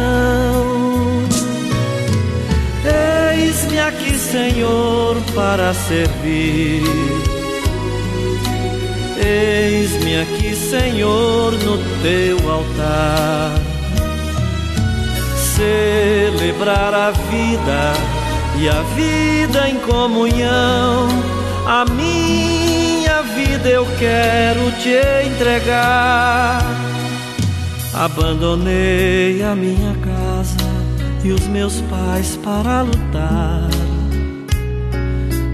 Eis-me 3.33 3.81
aqui, 3.81 4.19
Senhor, 4.19 5.17
para 5.35 5.73
servir. 5.73 6.83
Eis-me 9.17 10.21
aqui, 10.21 10.55
Senhor, 10.55 11.53
no 11.53 11.79
teu 12.03 12.51
altar. 12.51 13.55
Celebrar 15.57 16.93
a 16.93 17.13
vida 17.13 17.95
e 18.61 18.69
a 18.69 18.83
vida 18.95 19.71
em 19.71 19.79
comunhão. 19.79 21.09
A 21.67 21.87
minha 21.87 22.62
vida 23.63 23.69
eu 23.69 23.87
quero 23.99 24.71
te 24.73 24.97
entregar. 25.27 26.63
Abandonei 27.95 29.43
a 29.43 29.55
minha 29.55 29.95
casa 29.97 30.57
e 31.23 31.31
os 31.31 31.47
meus 31.47 31.81
pais 31.83 32.37
para 32.43 32.83
lutar. 32.83 33.69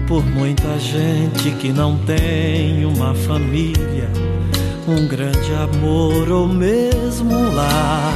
Por 0.07 0.25
muita 0.25 0.79
gente 0.79 1.51
que 1.51 1.71
não 1.71 1.97
tem 1.99 2.83
uma 2.83 3.13
família, 3.13 4.09
um 4.87 5.07
grande 5.07 5.53
amor 5.53 6.31
ou 6.31 6.47
mesmo 6.47 7.31
um 7.31 7.53
lar. 7.53 8.13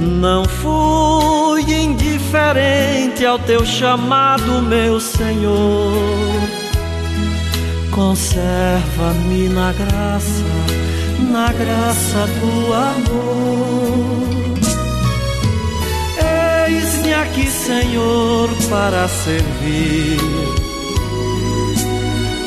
Não 0.00 0.44
fui 0.44 1.62
indiferente 1.62 3.24
ao 3.24 3.38
teu 3.38 3.64
chamado, 3.64 4.60
meu 4.62 5.00
Senhor. 5.00 6.53
Conserva-me 7.94 9.48
na 9.50 9.72
graça, 9.72 10.42
na 11.30 11.52
graça 11.52 12.26
do 12.40 12.72
amor. 12.74 14.34
Eis-me 16.66 17.14
aqui, 17.14 17.46
Senhor, 17.48 18.48
para 18.68 19.06
servir. 19.06 20.18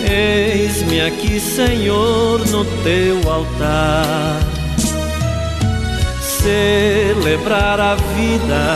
Eis-me 0.05 0.99
aqui, 0.99 1.39
Senhor, 1.39 2.45
no 2.47 2.65
teu 2.83 3.31
altar. 3.31 4.41
Celebrar 6.41 7.79
a 7.79 7.95
vida 7.95 8.75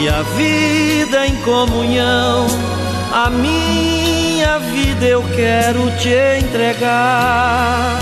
e 0.00 0.08
a 0.08 0.22
vida 0.22 1.26
em 1.26 1.36
comunhão. 1.42 2.79
A 3.12 3.28
minha 3.28 4.58
vida 4.58 5.04
eu 5.04 5.22
quero 5.34 5.90
te 5.98 6.14
entregar. 6.44 7.98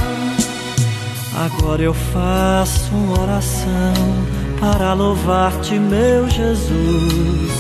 Agora 1.35 1.83
eu 1.83 1.95
faço 1.95 2.91
uma 2.93 3.23
oração 3.23 3.95
para 4.61 4.93
louvar-te, 4.93 5.79
meu 5.79 6.29
Jesus, 6.29 7.53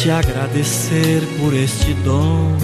te 0.00 0.10
agradecer 0.10 1.20
por 1.38 1.52
este 1.52 1.92
dom 1.94 2.56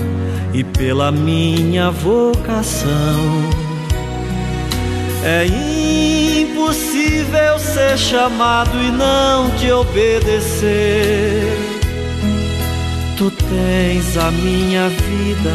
e 0.54 0.64
pela 0.64 1.12
minha 1.12 1.90
vocação. 1.90 2.88
É 5.22 5.44
impossível 6.42 7.58
ser 7.58 7.98
chamado 7.98 8.80
e 8.80 8.90
não 8.90 9.50
te 9.50 9.70
obedecer. 9.70 11.49
Tu 13.20 13.30
tens 13.30 14.16
a 14.16 14.30
minha 14.30 14.88
vida 14.88 15.52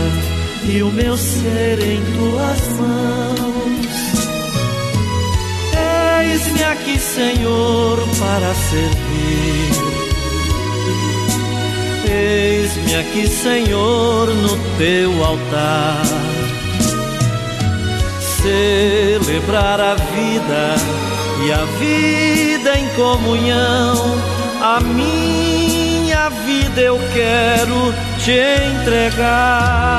e 0.70 0.84
o 0.84 0.92
meu 0.92 1.18
ser 1.18 1.80
em 1.80 2.00
tuas 2.14 2.62
mãos. 2.78 3.88
Eis-me 6.22 6.64
aqui, 6.64 7.00
Senhor, 7.00 7.98
para 8.20 8.54
servir. 8.54 9.72
Eis-me 12.08 12.96
aqui, 12.98 13.28
Senhor, 13.28 14.28
no 14.28 14.58
teu 14.78 15.26
altar. 15.26 16.04
Celebrar 18.44 19.82
a 19.82 19.96
vida 19.96 20.76
e 21.44 21.52
a 21.52 21.66
vida 21.80 22.78
em 22.78 22.88
comunhão. 22.90 24.22
A 24.62 24.80
minha 24.82 25.75
vida 26.76 26.82
eu 26.82 27.00
quero 27.14 27.94
te 28.20 28.38
entregar. 28.76 29.96